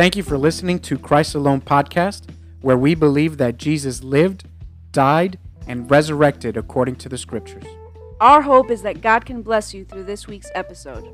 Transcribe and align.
Thank 0.00 0.16
you 0.16 0.22
for 0.22 0.38
listening 0.38 0.78
to 0.78 0.96
Christ 0.96 1.34
Alone 1.34 1.60
podcast, 1.60 2.30
where 2.62 2.78
we 2.78 2.94
believe 2.94 3.36
that 3.36 3.58
Jesus 3.58 4.02
lived, 4.02 4.44
died, 4.92 5.38
and 5.66 5.90
resurrected 5.90 6.56
according 6.56 6.96
to 6.96 7.10
the 7.10 7.18
scriptures. 7.18 7.66
Our 8.18 8.40
hope 8.40 8.70
is 8.70 8.80
that 8.80 9.02
God 9.02 9.26
can 9.26 9.42
bless 9.42 9.74
you 9.74 9.84
through 9.84 10.04
this 10.04 10.26
week's 10.26 10.50
episode. 10.54 11.04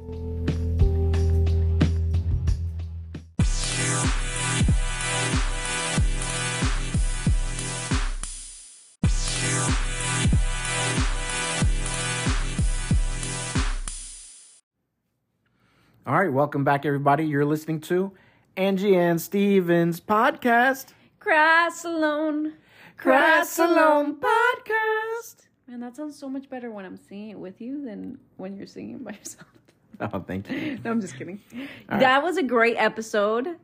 All 16.07 16.21
right, 16.21 16.33
welcome 16.33 16.63
back, 16.63 16.87
everybody. 16.87 17.27
You're 17.27 17.45
listening 17.45 17.81
to 17.81 18.13
Angie 18.57 18.97
and 18.97 19.21
Stevens 19.21 20.01
podcast. 20.01 20.87
Christ 21.19 21.85
alone. 21.85 22.55
Christ 22.97 23.59
Alone 23.59 24.17
podcast. 24.19 25.37
Man, 25.69 25.81
that 25.81 25.97
sounds 25.97 26.19
so 26.19 26.29
much 26.31 26.49
better 26.49 26.71
when 26.71 26.87
I'm 26.87 26.97
singing 26.97 27.31
it 27.31 27.39
with 27.39 27.61
you 27.61 27.85
than 27.85 28.19
when 28.39 28.57
you're 28.57 28.67
singing 28.67 28.95
it 28.97 29.05
by 29.05 29.13
yourself. 29.13 29.47
Oh, 29.99 30.21
thank 30.21 30.51
you. 30.51 30.79
No, 30.85 30.91
I'm 30.91 31.01
just 31.01 31.17
kidding. 31.17 31.41
right. 31.89 32.01
That 32.01 32.23
was 32.23 32.37
a 32.37 32.43
great 32.43 32.77
episode. 32.77 33.57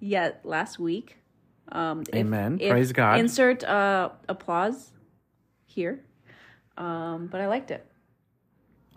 Yeah, 0.00 0.30
last 0.42 0.78
week. 0.78 1.18
Um, 1.70 2.00
if- 2.08 2.14
Amen. 2.14 2.56
if- 2.62 2.70
Praise 2.70 2.92
God. 2.92 3.20
Insert 3.20 3.62
uh, 3.62 4.08
applause 4.26 4.92
here. 5.66 6.00
Um, 6.78 7.26
but 7.26 7.42
I 7.42 7.46
liked 7.46 7.70
it. 7.70 7.84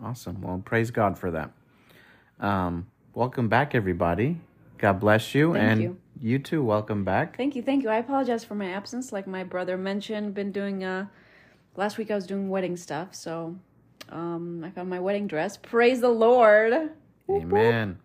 Awesome. 0.02 0.40
Well, 0.40 0.62
praise 0.64 0.90
God 0.90 1.18
for 1.18 1.30
that. 1.32 1.50
Um, 2.40 2.86
welcome 3.12 3.50
back, 3.50 3.74
everybody. 3.74 4.40
God 4.80 4.98
bless 4.98 5.34
you, 5.34 5.52
Thank 5.52 5.80
and 5.82 5.98
you. 6.22 6.38
too. 6.38 6.64
Welcome 6.64 7.04
back. 7.04 7.36
Thank 7.36 7.54
you, 7.54 7.60
thank 7.60 7.82
you. 7.82 7.90
I 7.90 7.96
apologize 7.96 8.44
for 8.44 8.54
my 8.54 8.70
absence. 8.70 9.12
Like 9.12 9.26
my 9.26 9.44
brother 9.44 9.76
mentioned, 9.76 10.32
been 10.32 10.52
doing 10.52 10.84
uh 10.84 11.06
last 11.76 11.98
week 11.98 12.10
I 12.10 12.14
was 12.14 12.26
doing 12.26 12.48
wedding 12.48 12.78
stuff, 12.78 13.14
so 13.14 13.56
um 14.08 14.64
I 14.64 14.70
found 14.70 14.88
my 14.88 14.98
wedding 14.98 15.26
dress. 15.26 15.58
Praise 15.58 16.00
the 16.00 16.08
Lord. 16.08 16.72
Amen. 17.30 17.98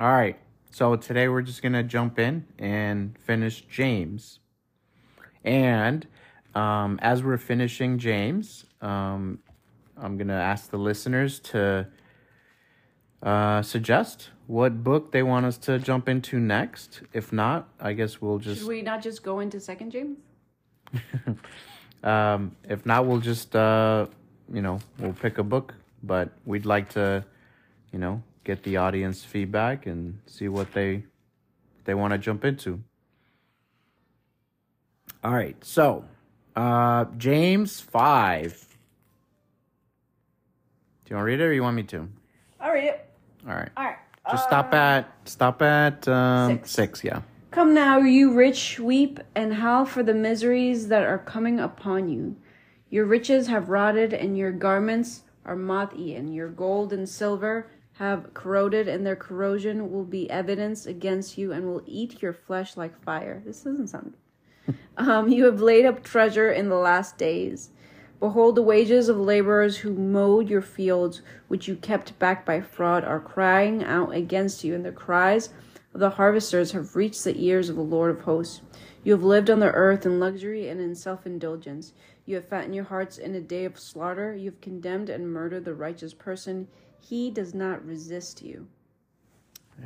All 0.00 0.10
right. 0.10 0.38
So 0.70 0.96
today 0.96 1.28
we're 1.28 1.42
just 1.42 1.60
gonna 1.60 1.82
jump 1.82 2.18
in 2.18 2.46
and 2.58 3.14
finish 3.18 3.60
James, 3.60 4.40
and 5.44 6.06
um, 6.54 6.98
as 7.02 7.22
we're 7.22 7.36
finishing 7.36 7.98
James, 7.98 8.64
um, 8.80 9.40
I'm 9.94 10.16
gonna 10.16 10.40
ask 10.40 10.70
the 10.70 10.78
listeners 10.78 11.38
to 11.40 11.86
uh, 13.22 13.62
suggest 13.62 14.30
what 14.46 14.82
book 14.82 15.12
they 15.12 15.22
want 15.22 15.46
us 15.46 15.58
to 15.58 15.78
jump 15.78 16.08
into 16.08 16.38
next. 16.38 17.02
If 17.12 17.32
not, 17.32 17.68
I 17.80 17.92
guess 17.92 18.20
we'll 18.20 18.38
just 18.38 18.60
Should 18.60 18.68
we 18.68 18.82
not 18.82 19.02
just 19.02 19.22
go 19.22 19.40
into 19.40 19.60
second 19.60 19.90
James? 19.90 20.18
Um, 22.02 22.54
if 22.68 22.86
not, 22.86 23.06
we'll 23.06 23.20
just 23.20 23.54
uh, 23.56 24.06
you 24.52 24.62
know 24.62 24.78
we'll 24.98 25.12
pick 25.12 25.38
a 25.38 25.42
book, 25.42 25.74
but 26.02 26.30
we'd 26.44 26.66
like 26.66 26.90
to, 26.90 27.24
you 27.92 27.98
know, 27.98 28.22
get 28.44 28.62
the 28.62 28.76
audience 28.76 29.24
feedback 29.24 29.86
and 29.86 30.18
see 30.26 30.48
what 30.48 30.72
they 30.72 31.04
they 31.84 31.94
want 31.94 32.12
to 32.12 32.18
jump 32.18 32.44
into. 32.44 32.82
All 35.24 35.32
right, 35.32 35.56
so 35.64 36.04
uh, 36.54 37.06
James 37.16 37.80
five. 37.80 38.64
Do 41.04 41.14
you 41.14 41.16
want 41.16 41.22
to 41.22 41.26
read 41.26 41.40
it, 41.40 41.44
or 41.44 41.52
you 41.52 41.62
want 41.62 41.74
me 41.74 41.82
to? 41.84 42.08
I'll 42.60 42.72
read 42.72 42.84
it. 42.84 43.07
All 43.48 43.54
right, 43.54 43.70
All 43.76 43.84
right. 43.84 43.96
just 44.30 44.44
stop 44.44 44.74
at 44.74 45.10
stop 45.24 45.62
at 45.62 46.06
um, 46.06 46.58
six. 46.58 46.70
six. 46.70 47.04
Yeah. 47.04 47.22
Come 47.50 47.72
now, 47.72 47.98
you 47.98 48.34
rich, 48.34 48.78
weep 48.78 49.20
and 49.34 49.54
howl 49.54 49.86
for 49.86 50.02
the 50.02 50.12
miseries 50.12 50.88
that 50.88 51.04
are 51.04 51.18
coming 51.18 51.58
upon 51.58 52.10
you. 52.10 52.36
Your 52.90 53.06
riches 53.06 53.46
have 53.46 53.70
rotted, 53.70 54.12
and 54.12 54.36
your 54.36 54.52
garments 54.52 55.22
are 55.46 55.56
moth 55.56 55.94
eaten. 55.96 56.32
Your 56.32 56.48
gold 56.48 56.92
and 56.92 57.08
silver 57.08 57.70
have 57.94 58.34
corroded, 58.34 58.86
and 58.86 59.06
their 59.06 59.16
corrosion 59.16 59.90
will 59.90 60.04
be 60.04 60.30
evidence 60.30 60.84
against 60.84 61.38
you 61.38 61.52
and 61.52 61.66
will 61.66 61.82
eat 61.86 62.20
your 62.20 62.34
flesh 62.34 62.76
like 62.76 63.02
fire. 63.02 63.42
This 63.46 63.62
doesn't 63.62 63.88
sound. 63.88 64.14
um, 64.98 65.30
you 65.30 65.46
have 65.46 65.62
laid 65.62 65.86
up 65.86 66.04
treasure 66.04 66.52
in 66.52 66.68
the 66.68 66.76
last 66.76 67.16
days. 67.16 67.70
Behold, 68.20 68.56
the 68.56 68.62
wages 68.62 69.08
of 69.08 69.16
laborers 69.16 69.78
who 69.78 69.92
mowed 69.92 70.48
your 70.48 70.62
fields, 70.62 71.22
which 71.46 71.68
you 71.68 71.76
kept 71.76 72.18
back 72.18 72.44
by 72.44 72.60
fraud, 72.60 73.04
are 73.04 73.20
crying 73.20 73.84
out 73.84 74.12
against 74.12 74.64
you, 74.64 74.74
and 74.74 74.84
the 74.84 74.90
cries 74.90 75.50
of 75.94 76.00
the 76.00 76.10
harvesters 76.10 76.72
have 76.72 76.96
reached 76.96 77.22
the 77.22 77.40
ears 77.40 77.68
of 77.68 77.76
the 77.76 77.82
Lord 77.82 78.10
of 78.10 78.22
hosts. 78.22 78.60
You 79.04 79.12
have 79.12 79.22
lived 79.22 79.48
on 79.48 79.60
the 79.60 79.70
earth 79.70 80.04
in 80.04 80.18
luxury 80.18 80.68
and 80.68 80.80
in 80.80 80.94
self 80.94 81.26
indulgence. 81.26 81.92
You 82.26 82.34
have 82.34 82.48
fattened 82.48 82.74
your 82.74 82.84
hearts 82.84 83.18
in 83.18 83.34
a 83.34 83.40
day 83.40 83.64
of 83.64 83.78
slaughter. 83.78 84.34
You 84.34 84.50
have 84.50 84.60
condemned 84.60 85.08
and 85.08 85.32
murdered 85.32 85.64
the 85.64 85.74
righteous 85.74 86.12
person. 86.12 86.68
He 87.00 87.30
does 87.30 87.54
not 87.54 87.86
resist 87.86 88.42
you. 88.42 88.66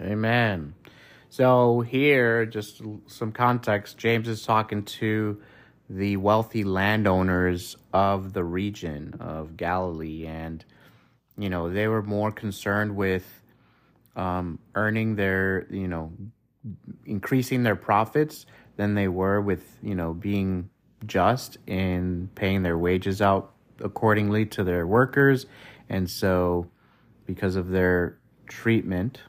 Amen. 0.00 0.74
So 1.28 1.80
here, 1.82 2.46
just 2.46 2.82
some 3.06 3.32
context. 3.32 3.96
James 3.98 4.26
is 4.26 4.42
talking 4.42 4.82
to 4.84 5.40
the 5.94 6.16
wealthy 6.16 6.64
landowners 6.64 7.76
of 7.92 8.32
the 8.32 8.42
region 8.42 9.14
of 9.20 9.56
Galilee, 9.56 10.26
and 10.26 10.64
you 11.36 11.50
know 11.50 11.70
they 11.70 11.86
were 11.86 12.02
more 12.02 12.32
concerned 12.32 12.96
with 12.96 13.42
um, 14.16 14.58
earning 14.74 15.16
their, 15.16 15.66
you 15.70 15.88
know, 15.88 16.12
increasing 17.04 17.62
their 17.62 17.76
profits 17.76 18.46
than 18.76 18.94
they 18.94 19.08
were 19.08 19.40
with, 19.40 19.78
you 19.82 19.94
know, 19.94 20.12
being 20.12 20.70
just 21.06 21.58
in 21.66 22.30
paying 22.34 22.62
their 22.62 22.78
wages 22.78 23.20
out 23.20 23.52
accordingly 23.80 24.46
to 24.46 24.64
their 24.64 24.86
workers, 24.86 25.46
and 25.88 26.08
so 26.08 26.70
because 27.26 27.56
of 27.56 27.68
their 27.68 28.18
treatment, 28.46 29.20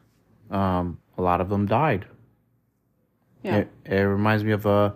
um, 0.50 1.00
a 1.18 1.22
lot 1.22 1.42
of 1.42 1.50
them 1.50 1.66
died. 1.66 2.06
Yeah. 3.44 3.58
It, 3.58 3.70
it 3.86 4.02
reminds 4.02 4.44
me 4.46 4.54
of 4.54 4.66
a 4.66 4.96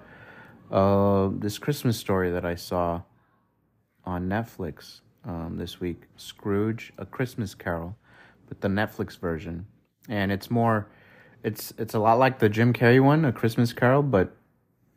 uh, 0.71 1.29
this 1.33 1.57
Christmas 1.57 1.97
story 1.97 2.31
that 2.31 2.45
I 2.45 2.55
saw 2.55 3.01
on 4.05 4.27
Netflix 4.29 5.01
um, 5.25 5.57
this 5.57 5.79
week, 5.79 6.03
Scrooge: 6.15 6.93
A 6.97 7.05
Christmas 7.05 7.53
Carol, 7.55 7.95
but 8.47 8.61
the 8.61 8.67
Netflix 8.67 9.17
version, 9.17 9.65
and 10.09 10.31
it's 10.31 10.49
more, 10.49 10.87
it's 11.43 11.73
it's 11.77 11.93
a 11.93 11.99
lot 11.99 12.19
like 12.19 12.39
the 12.39 12.49
Jim 12.49 12.73
Carrey 12.73 13.03
one, 13.03 13.25
A 13.25 13.31
Christmas 13.31 13.73
Carol, 13.73 14.03
but 14.03 14.35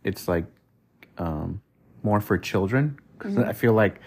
it's 0.04 0.28
like 0.28 0.46
um, 1.18 1.60
more 2.02 2.20
for 2.20 2.38
children. 2.38 2.98
'Cause 3.18 3.36
I 3.36 3.52
feel 3.52 3.74
like 3.74 4.00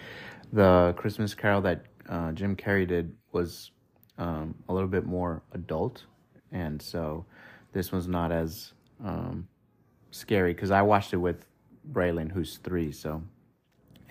the 0.52 0.92
Christmas 0.96 1.34
Carol 1.34 1.60
that 1.62 1.84
uh, 2.08 2.32
Jim 2.32 2.56
Carrey 2.56 2.86
did 2.86 3.14
was 3.30 3.70
um, 4.18 4.56
a 4.68 4.74
little 4.74 4.88
bit 4.88 5.06
more 5.06 5.42
adult, 5.52 6.04
and 6.50 6.82
so 6.82 7.24
this 7.72 7.92
one's 7.92 8.08
not 8.08 8.32
as 8.32 8.72
um, 9.04 9.46
scary. 10.10 10.52
Because 10.52 10.72
I 10.72 10.82
watched 10.82 11.12
it 11.12 11.18
with 11.18 11.46
Braylon, 11.92 12.30
who's 12.30 12.58
three. 12.58 12.92
So, 12.92 13.22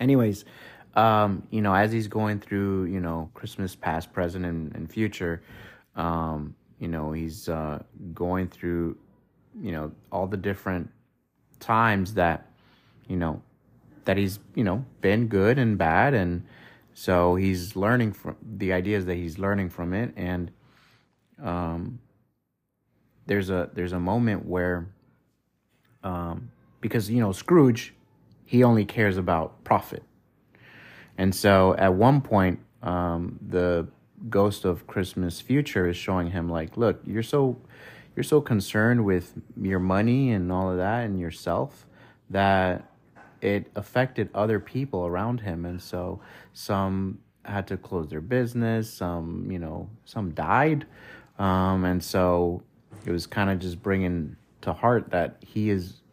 anyways, 0.00 0.44
um, 0.94 1.46
you 1.50 1.60
know, 1.60 1.74
as 1.74 1.92
he's 1.92 2.08
going 2.08 2.40
through, 2.40 2.84
you 2.84 3.00
know, 3.00 3.30
Christmas 3.34 3.74
past, 3.74 4.12
present, 4.12 4.44
and, 4.44 4.74
and 4.74 4.90
future, 4.90 5.42
um, 5.96 6.54
you 6.78 6.88
know, 6.88 7.12
he's 7.12 7.48
uh, 7.48 7.82
going 8.12 8.48
through, 8.48 8.96
you 9.60 9.72
know, 9.72 9.92
all 10.12 10.26
the 10.26 10.36
different 10.36 10.90
times 11.60 12.14
that, 12.14 12.50
you 13.08 13.16
know, 13.16 13.42
that 14.04 14.16
he's, 14.16 14.38
you 14.54 14.64
know, 14.64 14.84
been 15.00 15.28
good 15.28 15.58
and 15.58 15.78
bad. 15.78 16.14
And 16.14 16.44
so 16.92 17.34
he's 17.36 17.74
learning 17.74 18.12
from 18.12 18.36
the 18.56 18.72
ideas 18.72 19.06
that 19.06 19.14
he's 19.14 19.38
learning 19.38 19.70
from 19.70 19.94
it. 19.94 20.12
And, 20.16 20.50
um, 21.42 22.00
there's 23.26 23.50
a, 23.50 23.70
there's 23.72 23.92
a 23.92 24.00
moment 24.00 24.44
where, 24.46 24.86
um, 26.02 26.50
because, 26.84 27.10
you 27.10 27.18
know, 27.18 27.32
Scrooge, 27.32 27.94
he 28.44 28.62
only 28.62 28.84
cares 28.84 29.16
about 29.16 29.64
profit. 29.64 30.02
And 31.16 31.34
so 31.34 31.74
at 31.78 31.94
one 31.94 32.20
point, 32.20 32.60
um, 32.82 33.38
the 33.40 33.88
ghost 34.28 34.66
of 34.66 34.86
Christmas 34.86 35.40
future 35.40 35.88
is 35.88 35.96
showing 35.96 36.32
him 36.32 36.50
like, 36.50 36.76
look, 36.76 37.00
you're 37.06 37.22
so 37.22 37.56
you're 38.14 38.22
so 38.22 38.42
concerned 38.42 39.02
with 39.02 39.32
your 39.58 39.78
money 39.78 40.30
and 40.30 40.52
all 40.52 40.70
of 40.70 40.76
that 40.76 41.06
and 41.06 41.18
yourself 41.18 41.86
that 42.28 42.84
it 43.40 43.70
affected 43.74 44.28
other 44.34 44.60
people 44.60 45.06
around 45.06 45.40
him 45.40 45.64
and 45.64 45.80
so 45.80 46.20
some 46.52 47.18
had 47.46 47.66
to 47.66 47.76
close 47.76 48.08
their 48.08 48.20
business 48.20 48.92
some 48.92 49.50
you 49.50 49.58
know 49.58 49.88
some 50.04 50.30
died 50.32 50.86
um, 51.40 51.84
and 51.84 52.04
so 52.04 52.62
it 53.04 53.10
was 53.10 53.26
kind 53.26 53.50
of 53.50 53.58
just 53.58 53.82
bringing 53.82 54.36
to 54.60 54.72
heart 54.72 55.10
that 55.10 55.36
he 55.44 55.70
is 55.70 56.03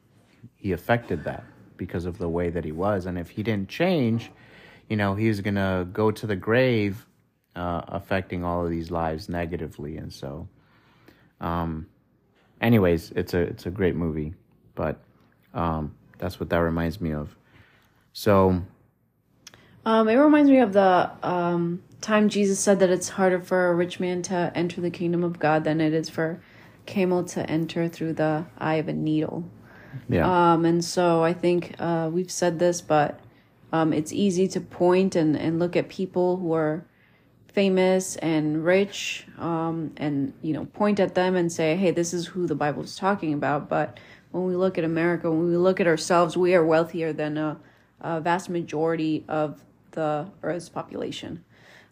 he 0.61 0.71
affected 0.71 1.23
that 1.23 1.43
because 1.75 2.05
of 2.05 2.17
the 2.17 2.29
way 2.29 2.49
that 2.49 2.63
he 2.63 2.71
was 2.71 3.05
and 3.05 3.17
if 3.17 3.29
he 3.29 3.43
didn't 3.43 3.67
change 3.67 4.31
you 4.89 4.95
know 4.95 5.15
he's 5.15 5.41
gonna 5.41 5.87
go 5.91 6.11
to 6.11 6.25
the 6.27 6.35
grave 6.35 7.05
uh, 7.55 7.81
affecting 7.87 8.43
all 8.45 8.63
of 8.63 8.71
these 8.71 8.91
lives 8.91 9.27
negatively 9.27 9.97
and 9.97 10.13
so 10.13 10.47
um 11.41 11.85
anyways, 12.61 13.11
it's 13.11 13.33
a 13.33 13.39
it's 13.39 13.65
a 13.65 13.71
great 13.71 13.95
movie, 13.95 14.33
but 14.75 14.99
um, 15.53 15.95
that's 16.17 16.39
what 16.39 16.49
that 16.49 16.57
reminds 16.57 17.01
me 17.01 17.13
of. 17.13 17.35
So, 18.13 18.61
Um, 19.85 20.07
it 20.07 20.15
reminds 20.15 20.49
me 20.49 20.59
of 20.59 20.73
the 20.73 21.11
um, 21.23 21.81
time 22.01 22.29
Jesus 22.29 22.59
said 22.59 22.79
that 22.79 22.89
it's 22.89 23.09
harder 23.09 23.39
for 23.39 23.69
a 23.69 23.75
rich 23.75 23.99
man 23.99 24.21
to 24.23 24.51
enter 24.55 24.79
the 24.79 24.91
kingdom 24.91 25.23
of 25.23 25.39
God 25.39 25.63
than 25.63 25.81
it 25.81 25.93
is 25.93 26.09
for 26.09 26.39
camel 26.85 27.23
to 27.23 27.49
enter 27.49 27.87
through 27.87 28.13
the 28.13 28.45
eye 28.57 28.75
of 28.75 28.87
a 28.87 28.93
needle. 28.93 29.43
Yeah, 30.09 30.53
Um, 30.53 30.65
and 30.65 30.83
so 30.83 31.23
I 31.23 31.33
think 31.33 31.75
uh, 31.79 32.09
we've 32.11 32.31
said 32.31 32.59
this, 32.59 32.81
but 32.81 33.19
um, 33.71 33.93
it's 33.93 34.11
easy 34.11 34.47
to 34.49 34.61
point 34.61 35.15
and, 35.15 35.35
and 35.35 35.59
look 35.59 35.75
at 35.75 35.89
people 35.89 36.37
who 36.37 36.53
are 36.53 36.85
famous 37.53 38.15
and 38.17 38.63
rich 38.63 39.25
um, 39.37 39.91
and, 39.97 40.33
you 40.41 40.53
know, 40.53 40.65
point 40.65 40.99
at 40.99 41.15
them 41.15 41.35
and 41.35 41.51
say, 41.51 41.75
hey, 41.75 41.91
this 41.91 42.13
is 42.13 42.27
who 42.27 42.47
the 42.47 42.55
Bible 42.55 42.83
is 42.83 42.95
talking 42.95 43.33
about. 43.33 43.69
But 43.69 43.99
when 44.31 44.45
we 44.45 44.55
look 44.55 44.77
at 44.77 44.83
America, 44.83 45.29
when 45.29 45.47
we 45.47 45.57
look 45.57 45.79
at 45.79 45.87
ourselves, 45.87 46.37
we 46.37 46.55
are 46.55 46.65
wealthier 46.65 47.11
than 47.13 47.37
a, 47.37 47.57
a 47.99 48.21
vast 48.21 48.49
majority 48.49 49.25
of 49.27 49.61
the 49.91 50.27
Earth's 50.43 50.69
population. 50.69 51.43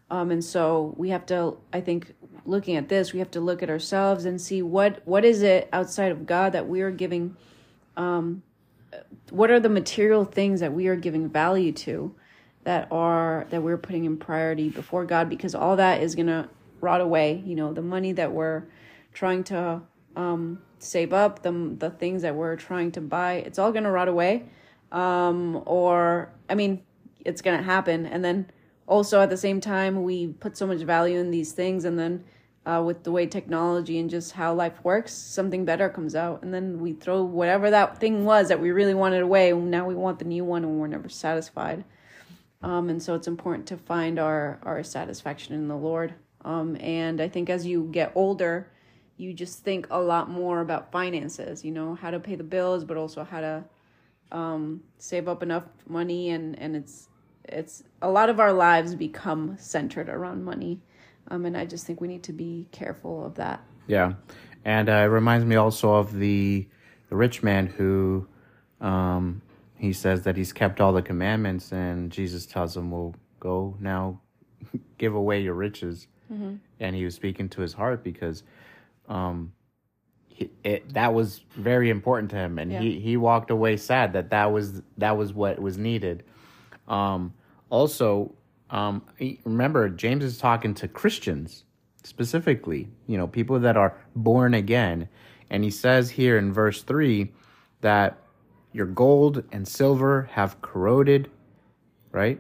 Um, 0.10 0.32
and 0.32 0.44
so 0.44 0.96
we 0.98 1.10
have 1.10 1.26
to, 1.28 1.58
I 1.72 1.82
think, 1.82 2.16
looking 2.46 2.78
at 2.78 2.90
this, 2.90 3.14
we 3.14 3.20
have 3.20 3.32
to 3.32 3.42
look 3.42 3.62
at 3.62 3.70
ourselves 3.70 4.26
and 4.26 4.42
see 4.42 4.62
what 4.62 5.02
what 5.06 5.24
is 5.24 5.44
it 5.44 5.70
outside 5.72 6.12
of 6.12 6.26
God 6.26 6.54
that 6.54 6.68
we 6.68 6.82
are 6.82 6.90
giving 6.90 7.36
what 9.30 9.52
are 9.52 9.60
the 9.60 9.70
material 9.70 10.26
things 10.26 10.60
that 10.60 10.74
we 10.74 10.88
are 10.88 10.96
giving 10.96 11.30
value 11.30 11.72
to 11.72 12.16
that 12.64 12.88
are 12.92 13.48
that 13.50 13.62
we're 13.62 13.78
putting 13.78 14.06
in 14.06 14.18
priority 14.18 14.70
before 14.70 15.06
God 15.06 15.30
because 15.30 15.56
all 15.56 15.76
that 15.78 16.02
is 16.02 16.16
gonna 16.16 16.50
rot 16.82 17.02
away. 17.02 17.42
You 17.46 17.56
know, 17.56 17.74
the 17.74 17.82
money 17.82 18.12
that 18.14 18.32
we're 18.32 18.64
trying 19.14 19.44
to 19.46 19.82
um, 20.16 20.62
save 20.80 21.14
up, 21.14 21.44
the 21.44 21.52
the 21.78 21.90
things 21.90 22.22
that 22.24 22.36
we're 22.36 22.56
trying 22.56 22.92
to 22.94 23.02
buy, 23.02 23.34
it's 23.34 23.60
all 23.60 23.72
gonna 23.72 23.92
rot 23.92 24.08
away. 24.08 24.46
Um, 24.92 25.62
or 25.66 26.32
I 26.50 26.56
mean, 26.56 26.84
it's 27.24 27.42
gonna 27.42 27.64
happen, 27.64 28.06
and 28.06 28.24
then 28.24 28.50
also 28.88 29.22
at 29.22 29.30
the 29.30 29.38
same 29.38 29.62
time 29.62 30.04
we 30.04 30.28
put 30.28 30.58
so 30.58 30.66
much 30.66 30.80
value 30.80 31.20
in 31.20 31.32
these 31.32 31.52
things, 31.52 31.86
and 31.86 31.98
then 31.98 32.24
uh, 32.70 32.82
with 32.82 33.04
the 33.04 33.12
way 33.12 33.26
technology 33.26 33.98
and 33.98 34.10
just 34.10 34.34
how 34.34 34.54
life 34.54 34.84
works, 34.84 35.12
something 35.12 35.66
better 35.66 35.90
comes 35.90 36.14
out, 36.14 36.44
and 36.44 36.54
then 36.54 36.80
we 36.80 36.94
throw 36.94 37.24
whatever 37.24 37.72
that 37.72 37.98
thing 37.98 38.26
was 38.26 38.50
that 38.50 38.62
we 38.62 38.70
really 38.70 38.94
wanted 38.94 39.24
away. 39.24 39.52
Now 39.54 39.88
we 39.88 39.96
want 39.96 40.20
the 40.20 40.26
new 40.26 40.46
one, 40.46 40.64
and 40.64 40.80
we're 40.80 40.88
never 40.88 41.10
satisfied. 41.10 41.84
Um, 42.62 42.90
and 42.90 43.02
so 43.02 43.16
it's 43.16 43.28
important 43.28 43.66
to 43.68 43.78
find 43.78 44.20
our 44.20 44.60
our 44.64 44.84
satisfaction 44.84 45.56
in 45.56 45.68
the 45.68 45.76
Lord. 45.76 46.14
Um, 46.46 46.78
and 46.80 47.20
I 47.22 47.28
think 47.28 47.50
as 47.50 47.66
you 47.66 47.90
get 47.92 48.12
older, 48.14 48.70
you 49.18 49.34
just 49.34 49.64
think 49.64 49.88
a 49.90 50.00
lot 50.00 50.30
more 50.30 50.62
about 50.62 50.92
finances. 50.92 51.66
You 51.66 51.72
know 51.72 51.96
how 51.96 52.12
to 52.12 52.20
pay 52.20 52.36
the 52.36 52.44
bills, 52.44 52.84
but 52.84 52.98
also 52.98 53.24
how 53.24 53.42
to 53.42 53.64
um, 54.32 54.84
save 55.00 55.28
up 55.28 55.42
enough 55.42 55.66
money, 55.88 56.30
and 56.30 56.60
and 56.60 56.76
it's 56.76 57.10
it's 57.46 57.84
a 58.02 58.10
lot 58.10 58.30
of 58.30 58.40
our 58.40 58.54
lives 58.54 58.94
become 58.94 59.58
centered 59.58 60.08
around 60.08 60.44
money. 60.44 60.82
Um, 61.30 61.46
and 61.46 61.56
I 61.56 61.66
just 61.66 61.86
think 61.86 62.02
we 62.02 62.08
need 62.08 62.24
to 62.24 62.34
be 62.34 62.68
careful 62.72 63.26
of 63.26 63.36
that. 63.36 63.62
yeah, 63.88 64.14
and 64.66 64.90
uh, 64.90 64.94
it 64.94 65.06
reminds 65.06 65.46
me 65.46 65.56
also 65.56 65.94
of 65.94 66.14
the 66.14 66.68
the 67.10 67.16
rich 67.16 67.42
man 67.44 67.68
who 67.68 68.28
um, 68.82 69.42
he 69.76 69.94
says 69.94 70.24
that 70.24 70.36
he's 70.38 70.52
kept 70.54 70.80
all 70.82 70.94
the 70.94 71.02
commandments, 71.02 71.72
and 71.72 72.12
Jesus 72.12 72.46
tells 72.46 72.76
him, 72.76 72.92
"Well, 72.92 73.16
go 73.40 73.76
now, 73.80 74.20
give 74.98 75.16
away 75.16 75.42
your 75.42 75.54
riches." 75.56 76.08
And 76.80 76.96
he 76.96 77.04
was 77.06 77.16
speaking 77.16 77.50
to 77.50 77.62
his 77.62 77.74
heart 77.74 78.04
because 78.04 78.44
um, 79.08 79.52
he, 80.28 80.52
it, 80.64 80.94
that 80.94 81.12
was 81.16 81.44
very 81.56 81.90
important 81.90 82.30
to 82.32 82.38
him, 82.38 82.60
and 82.60 82.72
Yeah. 82.72 82.80
he 82.82 83.00
he 83.00 83.18
walked 83.18 83.50
away 83.50 83.78
sad 83.78 84.14
that 84.14 84.30
that 84.30 84.52
was 84.52 84.82
that 84.98 85.18
was 85.18 85.34
what 85.34 85.60
was 85.60 85.78
needed. 85.78 86.24
Um, 86.88 87.34
also, 87.72 88.34
um, 88.70 89.04
remember 89.44 89.90
James 89.90 90.24
is 90.24 90.38
talking 90.38 90.74
to 90.76 90.88
Christians 90.88 91.64
specifically, 92.04 92.88
you 93.08 93.18
know, 93.18 93.28
people 93.28 93.60
that 93.60 93.78
are 93.78 93.98
born 94.16 94.54
again, 94.54 95.10
and 95.50 95.64
he 95.64 95.72
says 95.72 96.12
here 96.12 96.38
in 96.38 96.54
verse 96.54 96.84
three 96.84 97.32
that 97.82 98.18
your 98.72 98.86
gold 98.86 99.44
and 99.52 99.68
silver 99.68 100.30
have 100.34 100.62
corroded, 100.62 101.30
right? 102.12 102.40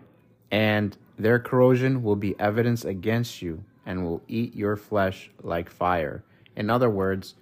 And 0.51 0.95
their 1.17 1.39
corrosion 1.39 2.03
will 2.03 2.15
be 2.15 2.39
evidence 2.39 2.85
against 2.85 3.41
you 3.41 3.63
and 3.85 4.03
will 4.03 4.21
eat 4.27 4.55
your 4.55 4.75
flesh 4.75 5.31
like 5.41 5.69
fire. 5.69 6.23
In 6.55 6.69
other 6.69 6.89
words, 6.89 7.35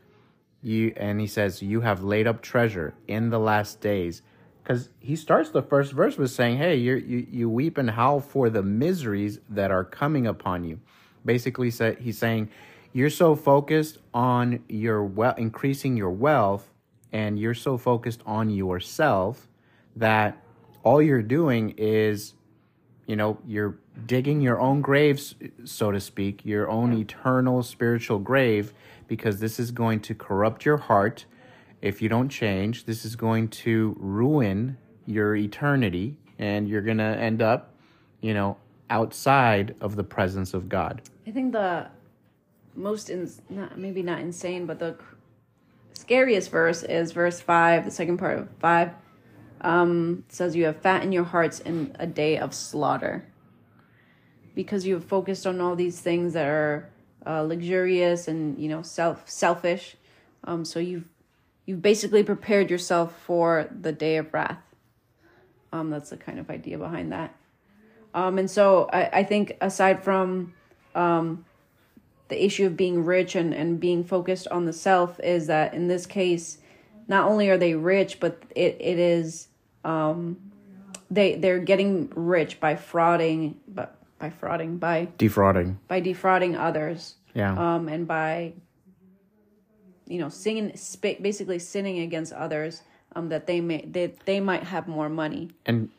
you 0.61 0.93
and 0.97 1.19
he 1.19 1.27
says 1.27 1.61
you 1.61 1.81
have 1.81 2.03
laid 2.03 2.27
up 2.27 2.41
treasure 2.41 2.93
in 3.07 3.29
the 3.29 3.39
last 3.39 3.81
days 3.81 4.21
because 4.67 4.89
he 4.99 5.15
starts 5.15 5.49
the 5.51 5.61
first 5.61 5.93
verse 5.93 6.17
with 6.17 6.29
saying 6.29 6.57
hey 6.57 6.75
you 6.75 6.95
you 6.95 7.25
you 7.31 7.49
weep 7.49 7.77
and 7.77 7.91
howl 7.91 8.19
for 8.19 8.49
the 8.49 8.61
miseries 8.61 9.39
that 9.49 9.71
are 9.71 9.85
coming 9.85 10.27
upon 10.27 10.65
you. 10.65 10.79
Basically 11.23 11.71
say, 11.71 11.95
he's 12.01 12.17
saying 12.17 12.49
you're 12.91 13.09
so 13.09 13.35
focused 13.35 13.99
on 14.13 14.63
your 14.67 15.05
well 15.05 15.35
increasing 15.37 15.95
your 15.95 16.09
wealth 16.09 16.69
and 17.13 17.39
you're 17.39 17.53
so 17.53 17.77
focused 17.77 18.21
on 18.25 18.49
yourself 18.49 19.47
that 19.95 20.43
all 20.83 21.01
you're 21.01 21.21
doing 21.21 21.73
is 21.77 22.33
you 23.05 23.15
know 23.15 23.37
you're 23.47 23.79
digging 24.05 24.41
your 24.41 24.59
own 24.59 24.81
graves 24.81 25.35
so 25.63 25.91
to 25.91 26.01
speak 26.01 26.45
your 26.45 26.69
own 26.69 26.91
eternal 26.91 27.63
spiritual 27.63 28.19
grave 28.19 28.73
because 29.07 29.39
this 29.39 29.61
is 29.61 29.71
going 29.71 30.01
to 30.01 30.13
corrupt 30.13 30.65
your 30.65 30.77
heart 30.77 31.25
if 31.81 32.01
you 32.01 32.09
don't 32.09 32.29
change 32.29 32.85
this 32.85 33.05
is 33.05 33.15
going 33.15 33.47
to 33.47 33.95
ruin 33.99 34.77
your 35.05 35.35
eternity 35.35 36.17
and 36.39 36.67
you're 36.67 36.81
going 36.81 36.97
to 36.97 37.03
end 37.03 37.41
up 37.41 37.73
you 38.21 38.33
know 38.33 38.57
outside 38.89 39.75
of 39.81 39.95
the 39.95 40.03
presence 40.03 40.53
of 40.53 40.69
god 40.69 41.01
I 41.27 41.31
think 41.31 41.51
the 41.51 41.87
most 42.77 43.09
in 43.09 43.29
not 43.49 43.77
maybe 43.77 44.01
not 44.01 44.19
insane, 44.19 44.65
but 44.65 44.79
the 44.79 44.95
scariest 45.93 46.49
verse 46.51 46.83
is 46.83 47.11
verse 47.11 47.41
five. 47.41 47.83
The 47.83 47.91
second 47.91 48.17
part 48.17 48.39
of 48.39 48.49
five 48.59 48.91
um, 49.61 50.23
says, 50.29 50.55
"You 50.55 50.65
have 50.65 50.77
fat 50.77 51.03
in 51.03 51.11
your 51.11 51.25
hearts 51.25 51.59
in 51.59 51.95
a 51.99 52.07
day 52.07 52.37
of 52.37 52.53
slaughter, 52.53 53.27
because 54.55 54.85
you 54.85 54.93
have 54.93 55.03
focused 55.03 55.45
on 55.45 55.59
all 55.59 55.75
these 55.75 55.99
things 55.99 56.33
that 56.33 56.47
are 56.47 56.89
uh, 57.25 57.41
luxurious 57.41 58.29
and 58.29 58.57
you 58.57 58.69
know 58.69 58.83
self 58.83 59.29
selfish. 59.29 59.97
Um, 60.45 60.63
so 60.63 60.79
you've 60.79 61.09
you've 61.67 61.83
basically 61.83 62.23
prepared 62.23 62.71
yourself 62.71 63.13
for 63.25 63.69
the 63.79 63.91
day 63.91 64.17
of 64.17 64.33
wrath. 64.33 64.57
Um, 65.71 65.91
that's 65.91 66.09
the 66.09 66.17
kind 66.17 66.39
of 66.39 66.49
idea 66.49 66.79
behind 66.79 67.11
that. 67.11 67.35
Um, 68.15 68.39
and 68.39 68.49
so 68.49 68.89
I, 68.91 69.19
I 69.19 69.23
think 69.23 69.57
aside 69.61 70.03
from 70.03 70.53
the 72.29 72.43
issue 72.43 72.65
of 72.65 72.75
being 72.75 73.05
rich 73.05 73.35
and, 73.35 73.53
and 73.53 73.79
being 73.79 74.03
focused 74.03 74.47
on 74.47 74.65
the 74.65 74.73
self 74.73 75.19
is 75.19 75.47
that 75.47 75.73
in 75.73 75.87
this 75.87 76.05
case, 76.05 76.57
not 77.07 77.29
only 77.29 77.49
are 77.49 77.57
they 77.57 77.75
rich, 77.75 78.19
but 78.19 78.41
it, 78.55 78.77
it 78.79 78.99
is 78.99 79.47
um, 79.85 80.37
they 81.09 81.35
they're 81.35 81.59
getting 81.59 82.11
rich 82.15 82.59
by 82.59 82.75
frauding, 82.75 83.55
but 83.67 83.95
by 84.19 84.29
frauding 84.29 84.79
by 84.79 85.07
defrauding 85.17 85.79
by 85.87 85.99
defrauding 85.99 86.55
others, 86.55 87.15
yeah 87.33 87.75
um, 87.75 87.87
and 87.87 88.07
by 88.07 88.53
you 90.07 90.19
know 90.19 90.29
singing 90.29 90.75
sp- 90.75 91.21
basically 91.21 91.59
sinning 91.59 91.99
against 91.99 92.33
others, 92.33 92.81
um, 93.15 93.29
that 93.29 93.47
they 93.47 93.61
may 93.61 93.85
they 93.85 94.13
they 94.25 94.39
might 94.39 94.63
have 94.63 94.87
more 94.87 95.09
money. 95.09 95.49
and 95.65 95.89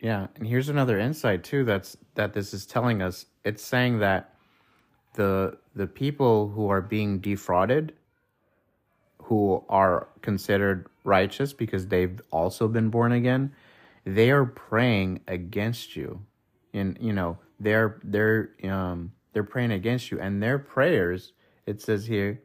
yeah 0.00 0.28
and 0.36 0.46
here's 0.46 0.68
another 0.68 0.98
insight 0.98 1.42
too 1.42 1.64
that's 1.64 1.96
that 2.14 2.32
this 2.32 2.54
is 2.54 2.66
telling 2.66 3.02
us. 3.02 3.26
It's 3.44 3.62
saying 3.62 3.98
that 4.00 4.34
the 5.14 5.58
the 5.74 5.86
people 5.86 6.48
who 6.48 6.68
are 6.68 6.80
being 6.80 7.18
defrauded 7.18 7.94
who 9.22 9.62
are 9.68 10.08
considered 10.22 10.86
righteous 11.04 11.52
because 11.52 11.86
they've 11.88 12.20
also 12.30 12.66
been 12.66 12.88
born 12.88 13.12
again 13.12 13.52
they 14.08 14.30
are 14.30 14.46
praying 14.46 15.20
against 15.28 15.94
you. 15.94 16.24
And 16.72 16.96
you 17.00 17.12
know 17.12 17.38
they're 17.60 18.00
they're 18.04 18.50
um 18.64 19.12
they're 19.32 19.44
praying 19.44 19.72
against 19.72 20.10
you. 20.10 20.20
And 20.20 20.42
their 20.42 20.58
prayers 20.58 21.32
it 21.66 21.82
says 21.82 22.06
here 22.06 22.40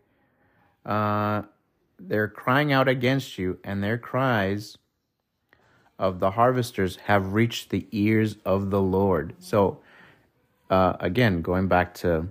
uh 0.85 1.43
they're 1.99 2.27
crying 2.27 2.73
out 2.73 2.87
against 2.87 3.37
you 3.37 3.59
and 3.63 3.83
their 3.83 3.97
cries 3.97 4.77
of 5.99 6.19
the 6.19 6.31
harvesters 6.31 6.97
have 7.05 7.33
reached 7.33 7.69
the 7.69 7.87
ears 7.91 8.37
of 8.45 8.71
the 8.71 8.81
Lord. 8.81 9.33
So, 9.39 9.79
uh, 10.69 10.93
again, 10.99 11.41
going 11.41 11.67
back 11.67 11.93
to 11.95 12.27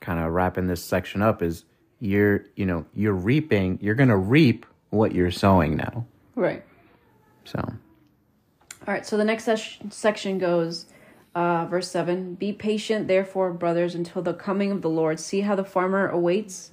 kind 0.00 0.18
of 0.18 0.32
wrapping 0.32 0.66
this 0.66 0.82
section 0.82 1.22
up, 1.22 1.42
is 1.42 1.64
you're, 2.00 2.44
you 2.56 2.66
know, 2.66 2.84
you're 2.94 3.12
reaping, 3.12 3.78
you're 3.80 3.94
going 3.94 4.08
to 4.08 4.16
reap 4.16 4.66
what 4.90 5.12
you're 5.12 5.30
sowing 5.30 5.76
now. 5.76 6.06
Right. 6.34 6.64
So, 7.44 7.58
All 7.60 8.94
right, 8.94 9.06
so 9.06 9.16
the 9.16 9.24
next 9.24 9.44
ses- 9.44 9.78
section 9.90 10.38
goes, 10.38 10.86
uh, 11.34 11.66
verse 11.66 11.90
7 11.90 12.34
Be 12.34 12.52
patient, 12.52 13.06
therefore, 13.06 13.52
brothers, 13.52 13.94
until 13.94 14.22
the 14.22 14.34
coming 14.34 14.72
of 14.72 14.82
the 14.82 14.90
Lord. 14.90 15.20
See 15.20 15.42
how 15.42 15.54
the 15.54 15.64
farmer 15.64 16.08
awaits 16.08 16.72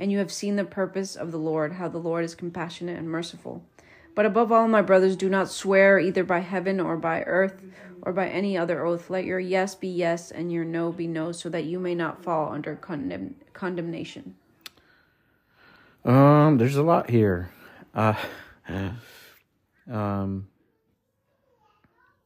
and 0.00 0.10
you 0.10 0.16
have 0.16 0.32
seen 0.32 0.56
the 0.56 0.64
purpose 0.64 1.14
of 1.14 1.30
the 1.30 1.38
Lord, 1.38 1.74
how 1.74 1.86
the 1.86 1.98
Lord 1.98 2.24
is 2.24 2.34
compassionate 2.34 2.98
and 2.98 3.06
merciful. 3.06 3.62
But 4.14 4.24
above 4.24 4.50
all, 4.50 4.66
my 4.66 4.80
brothers, 4.80 5.14
do 5.14 5.28
not 5.28 5.50
swear 5.50 5.98
either 5.98 6.24
by 6.24 6.38
heaven 6.38 6.80
or 6.80 6.96
by 6.96 7.22
earth 7.24 7.62
or 8.00 8.14
by 8.14 8.28
any 8.28 8.56
other 8.56 8.84
oath. 8.84 9.10
Let 9.10 9.26
your 9.26 9.38
yes 9.38 9.74
be 9.74 9.88
yes 9.88 10.30
and 10.30 10.50
your 10.50 10.64
no 10.64 10.90
be 10.90 11.06
no, 11.06 11.32
so 11.32 11.50
that 11.50 11.64
you 11.64 11.78
may 11.78 11.94
not 11.94 12.24
fall 12.24 12.50
under 12.50 12.76
condemn- 12.76 13.36
condemnation. 13.52 14.36
Um, 16.02 16.56
there's 16.56 16.76
a 16.76 16.82
lot 16.82 17.10
here. 17.10 17.50
Uh, 17.94 18.14
um, 19.90 20.48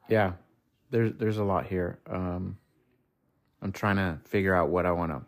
yeah, 0.09 0.35
there's 0.91 1.13
there's 1.19 1.39
a 1.39 1.45
lot 1.45 1.67
here. 1.67 1.99
Um, 2.09 2.57
I'm 3.61 3.73
trying 3.73 3.97
to 3.97 4.21
figure 4.29 4.55
out 4.55 4.69
what 4.69 4.87
I 4.87 4.93
want 4.93 5.11
to 5.11 5.23